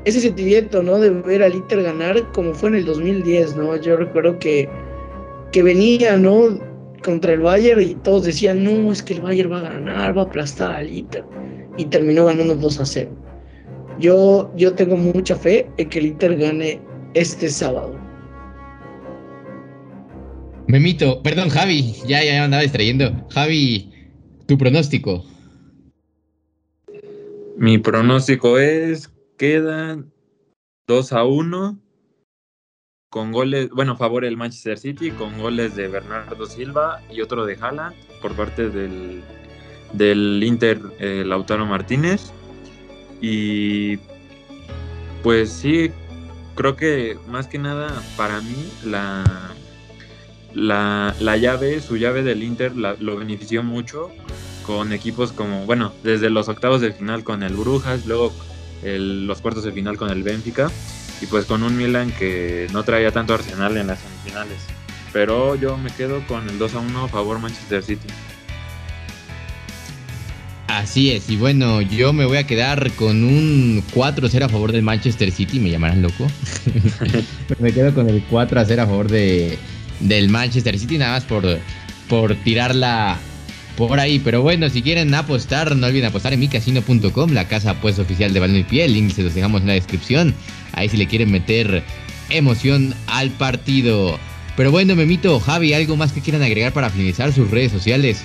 ese 0.06 0.20
sentimiento, 0.20 0.84
¿no? 0.84 1.00
De 1.00 1.10
ver 1.10 1.44
al 1.44 1.56
Inter 1.56 1.84
ganar 1.84 2.32
como 2.34 2.54
fue 2.54 2.70
en 2.70 2.76
el 2.76 2.86
2010, 2.86 3.56
¿no? 3.56 3.76
Yo 3.78 3.98
recuerdo 3.98 4.38
que, 4.40 4.70
que 5.52 5.64
venía, 5.64 6.18
¿no? 6.18 6.60
Contra 7.04 7.34
el 7.34 7.42
Bayern 7.42 7.82
y 7.82 7.96
todos 7.96 8.24
decían, 8.24 8.64
no, 8.64 8.92
es 8.92 9.04
que 9.04 9.16
el 9.16 9.22
Bayern 9.22 9.52
va 9.52 9.60
a 9.60 9.74
ganar, 9.74 10.18
va 10.18 10.24
a 10.24 10.26
aplastar 10.26 10.72
al 10.76 10.90
Inter. 10.92 11.24
Y 11.78 11.86
terminó 11.86 12.26
ganando 12.26 12.56
2 12.56 12.80
a 12.80 12.86
0. 12.86 13.10
Yo, 14.00 14.52
yo 14.56 14.74
tengo 14.74 14.96
mucha 14.96 15.36
fe 15.36 15.70
en 15.78 15.90
que 15.90 16.00
el 16.00 16.06
Inter 16.08 16.38
gane 16.38 16.80
este 17.14 17.50
sábado. 17.50 18.00
Memito, 20.68 21.22
perdón, 21.22 21.50
Javi, 21.50 21.94
ya, 22.08 22.24
ya 22.24 22.44
andaba 22.44 22.64
distrayendo. 22.64 23.12
Javi, 23.30 23.92
tu 24.48 24.58
pronóstico. 24.58 25.26
Mi 27.64 27.78
pronóstico 27.78 28.60
es, 28.60 29.10
quedan 29.38 30.12
2 30.86 31.14
a 31.14 31.24
1 31.24 31.80
con 33.10 33.32
goles, 33.32 33.70
bueno, 33.70 33.96
favor 33.96 34.26
del 34.26 34.36
Manchester 34.36 34.78
City, 34.78 35.12
con 35.12 35.40
goles 35.40 35.74
de 35.78 35.88
Bernardo 35.88 36.46
Silva 36.46 37.02
y 37.10 37.22
otro 37.22 37.46
de 37.46 37.56
Haaland 37.56 37.96
por 38.22 38.36
parte 38.36 38.70
del, 38.70 39.24
del 39.94 40.44
Inter 40.44 40.82
eh, 41.00 41.24
Lautaro 41.26 41.66
Martínez. 41.66 42.34
Y 43.22 43.96
pues 45.24 45.50
sí, 45.50 45.90
creo 46.56 46.76
que 46.76 47.18
más 47.30 47.48
que 47.48 47.60
nada 47.60 47.94
para 48.18 48.42
mí 48.42 48.74
la, 48.84 49.24
la, 50.54 51.16
la 51.18 51.38
llave, 51.38 51.80
su 51.80 51.96
llave 51.96 52.24
del 52.24 52.44
Inter 52.44 52.76
lo 52.76 53.16
benefició 53.16 53.64
mucho 53.64 54.12
con 54.66 54.94
equipos 54.94 55.32
como, 55.32 55.66
bueno, 55.66 55.94
desde 56.04 56.30
los 56.30 56.50
octavos 56.50 56.82
de 56.82 56.92
final 56.92 57.24
con 57.24 57.44
el 57.44 57.54
Brujas, 57.54 58.06
luego 58.06 58.34
los 58.84 59.42
cuartos 59.42 59.64
de 59.64 59.72
final 59.72 59.98
con 59.98 60.10
el 60.10 60.24
Benfica 60.24 60.70
y 61.22 61.26
pues 61.28 61.46
con 61.46 61.64
un 61.64 61.78
Milan 61.78 62.12
que 62.18 62.68
no 62.74 62.84
traía 62.84 63.12
tanto 63.12 63.34
arsenal 63.34 63.78
en 63.78 63.88
las 63.88 64.00
semifinales. 64.00 64.58
Pero 65.14 65.56
yo 65.56 65.78
me 65.78 65.90
quedo 65.92 66.26
con 66.28 66.50
el 66.50 66.58
2 66.58 66.76
a 66.76 66.80
1 66.80 67.04
a 67.06 67.08
favor 67.08 67.40
Manchester 67.40 67.84
City. 67.84 68.08
Así 70.68 71.12
es, 71.12 71.30
y 71.30 71.38
bueno, 71.38 71.82
yo 71.82 72.14
me 72.14 72.26
voy 72.26 72.38
a 72.38 72.48
quedar 72.48 72.92
con 72.94 73.24
un 73.24 73.84
4-0 73.94 74.44
a 74.44 74.50
favor 74.50 74.72
del 74.72 74.82
Manchester 74.82 75.30
City, 75.30 75.60
me 75.60 75.70
llamarán 75.70 76.02
loco. 76.02 76.26
me 77.60 77.72
quedo 77.72 77.94
con 77.94 78.10
el 78.10 78.24
4 78.24 78.64
0 78.66 78.82
a 78.82 78.86
favor 78.88 79.08
de, 79.08 79.60
del 80.00 80.30
Manchester 80.30 80.80
City, 80.80 80.98
nada 80.98 81.12
más 81.14 81.26
por, 81.26 81.60
por 82.10 82.34
tirar 82.38 82.74
la, 82.74 83.20
por 83.78 84.00
ahí. 84.00 84.20
Pero 84.20 84.42
bueno, 84.42 84.70
si 84.70 84.82
quieren 84.82 85.14
apostar, 85.14 85.76
no 85.76 85.88
olviden 85.88 86.06
apostar 86.06 86.34
en 86.34 86.40
micasino.com, 86.40 87.32
la 87.32 87.48
casa 87.48 87.72
apuesta 87.72 88.02
oficial 88.02 88.34
de 88.34 88.40
balón 88.40 88.58
y 88.58 88.64
piel. 88.64 88.88
El 88.88 88.94
link 88.94 89.12
se 89.12 89.24
los 89.24 89.34
dejamos 89.34 89.62
en 89.62 89.68
la 89.68 89.74
descripción. 89.74 90.34
Ahí 90.74 90.90
si 90.90 90.98
le 90.98 91.08
quieren 91.08 91.32
meter 91.32 91.84
emoción 92.30 92.94
al 93.08 93.30
partido. 93.32 94.18
Pero 94.56 94.72
bueno, 94.72 94.96
Memito, 94.96 95.40
Javi, 95.40 95.74
¿algo 95.74 95.96
más 95.96 96.12
que 96.12 96.22
quieran 96.22 96.44
agregar 96.44 96.74
para 96.74 96.90
finalizar 96.90 97.34
sus 97.34 97.50
redes 97.50 97.72
sociales? 97.72 98.22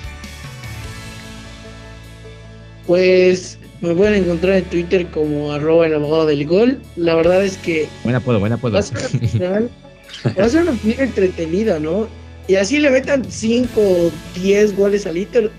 Pues 2.86 3.58
me 3.80 3.94
pueden 3.94 4.24
encontrar 4.24 4.56
en 4.56 4.64
Twitter 4.64 5.06
como 5.08 5.52
arroba 5.52 5.86
el 5.86 5.94
abogado 5.94 6.26
del 6.26 6.46
gol. 6.46 6.80
La 6.96 7.14
verdad 7.14 7.44
es 7.44 7.56
que... 7.58 7.88
Buena 8.02 8.18
apodo, 8.18 8.40
buena 8.40 8.56
apodo. 8.56 8.74
Va 8.74 8.80
a 8.80 10.48
ser 10.48 10.62
una 10.62 10.72
final 10.72 11.00
entretenida, 11.00 11.78
¿no? 11.78 12.08
Y 12.48 12.56
así 12.56 12.78
le 12.78 12.90
metan 12.90 13.30
5 13.30 13.78
o 13.78 14.10
10 14.40 14.74
goles 14.74 15.06
al 15.06 15.18
Inter, 15.18 15.50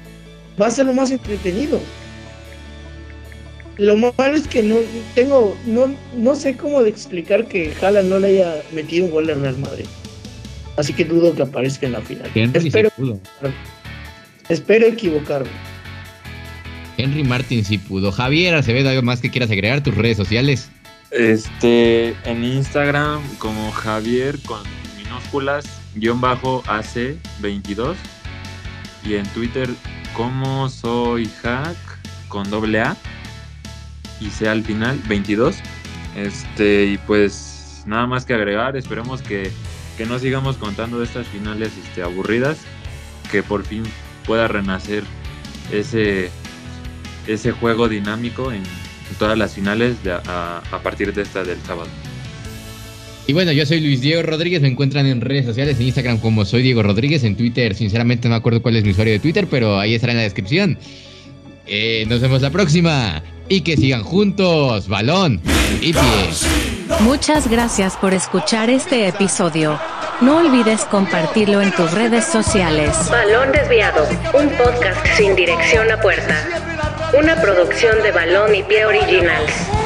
va 0.59 0.67
a 0.67 0.71
ser 0.71 0.87
lo 0.87 0.93
más 0.93 1.11
entretenido. 1.11 1.79
Lo 3.77 3.95
malo 3.95 4.35
es 4.35 4.47
que 4.47 4.63
no 4.63 4.77
tengo, 5.15 5.55
no, 5.65 5.95
no 6.17 6.35
sé 6.35 6.57
cómo 6.57 6.83
de 6.83 6.89
explicar 6.89 7.47
que 7.47 7.71
Haaland 7.79 8.09
no 8.09 8.19
le 8.19 8.29
haya 8.29 8.55
metido 8.73 9.05
un 9.05 9.11
gol 9.11 9.29
al 9.29 9.39
Real 9.39 9.57
Madrid. 9.59 9.85
Así 10.75 10.91
que 10.91 11.05
dudo 11.05 11.33
que 11.35 11.43
aparezca 11.43 11.85
en 11.85 11.93
la 11.93 12.01
final. 12.01 12.29
espero, 12.53 12.89
espero 14.49 14.87
equivocarme. 14.87 15.49
Henry 16.97 17.23
Martin 17.23 17.63
sí 17.63 17.77
pudo. 17.77 18.11
Javier 18.11 18.55
Acevedo, 18.55 18.89
¿algo 18.89 19.03
más 19.03 19.21
que 19.21 19.29
quieras 19.29 19.51
agregar? 19.51 19.81
Tus 19.83 19.95
redes 19.95 20.17
sociales. 20.17 20.69
Este, 21.11 22.15
en 22.25 22.43
Instagram 22.43 23.21
como 23.37 23.71
Javier 23.71 24.37
con 24.45 24.61
minúsculas 24.97 25.78
guion 25.95 26.21
bajo 26.21 26.63
AC22 26.63 27.95
y 29.05 29.15
en 29.15 29.25
Twitter 29.27 29.69
como 30.13 30.69
soy 30.69 31.29
hack 31.41 31.77
con 32.27 32.49
doble 32.49 32.81
A. 32.81 32.97
Y 34.19 34.29
sea 34.29 34.51
al 34.51 34.63
final 34.63 34.99
22. 35.07 35.57
Este, 36.15 36.85
y 36.85 36.97
pues 36.97 37.83
nada 37.85 38.05
más 38.07 38.25
que 38.25 38.33
agregar, 38.33 38.75
esperemos 38.75 39.21
que, 39.21 39.51
que 39.97 40.05
no 40.05 40.19
sigamos 40.19 40.57
contando 40.57 40.99
de 40.99 41.05
estas 41.05 41.27
finales 41.27 41.71
este, 41.81 42.03
aburridas, 42.03 42.57
que 43.31 43.43
por 43.43 43.63
fin 43.63 43.83
pueda 44.25 44.47
renacer 44.47 45.03
ese, 45.71 46.29
ese 47.27 47.51
juego 47.51 47.87
dinámico 47.87 48.51
en, 48.51 48.63
todas 49.17 49.37
las 49.37 49.55
finales 49.55 49.97
a, 50.27 50.61
partir 50.83 51.13
de 51.13 51.23
esta 51.23 51.43
del 51.43 51.59
sábado. 51.63 51.89
Y 53.29 53.33
bueno, 53.33 53.51
yo 53.51 53.63
soy 53.63 53.79
Luis 53.79 54.01
Diego 54.01 54.23
Rodríguez, 54.23 54.59
me 54.59 54.69
encuentran 54.69 55.05
en 55.05 55.21
redes 55.21 55.45
sociales, 55.45 55.79
en 55.79 55.85
Instagram 55.85 56.17
como 56.17 56.45
soy 56.45 56.63
Diego 56.63 56.81
Rodríguez, 56.81 57.23
en 57.23 57.35
Twitter, 57.35 57.75
sinceramente 57.75 58.27
no 58.27 58.33
me 58.33 58.37
acuerdo 58.37 58.59
cuál 58.59 58.75
es 58.75 58.83
mi 58.83 58.89
usuario 58.89 59.13
de 59.13 59.19
Twitter, 59.19 59.45
pero 59.47 59.79
ahí 59.79 59.93
estará 59.93 60.13
en 60.13 60.17
la 60.17 60.23
descripción. 60.23 60.79
Eh, 61.67 62.05
nos 62.09 62.21
vemos 62.21 62.41
la 62.41 62.49
próxima 62.49 63.21
y 63.47 63.61
que 63.61 63.77
sigan 63.77 64.01
juntos, 64.01 64.87
balón 64.87 65.41
y 65.79 65.93
pie. 65.93 66.01
Muchas 67.01 67.47
gracias 67.47 67.95
por 67.97 68.15
escuchar 68.15 68.71
este 68.71 69.07
episodio. 69.07 69.79
No 70.21 70.37
olvides 70.37 70.81
compartirlo 70.85 71.61
en 71.61 71.71
tus 71.71 71.91
redes 71.91 72.25
sociales. 72.25 72.95
Balón 73.11 73.51
Desviado, 73.51 74.07
un 74.33 74.49
podcast 74.57 75.05
sin 75.15 75.35
dirección 75.35 75.91
a 75.91 76.01
puerta. 76.01 76.35
Una 77.15 77.39
producción 77.39 78.01
de 78.01 78.11
Balón 78.11 78.55
y 78.55 78.63
Pie 78.63 78.87
Originals. 78.87 79.78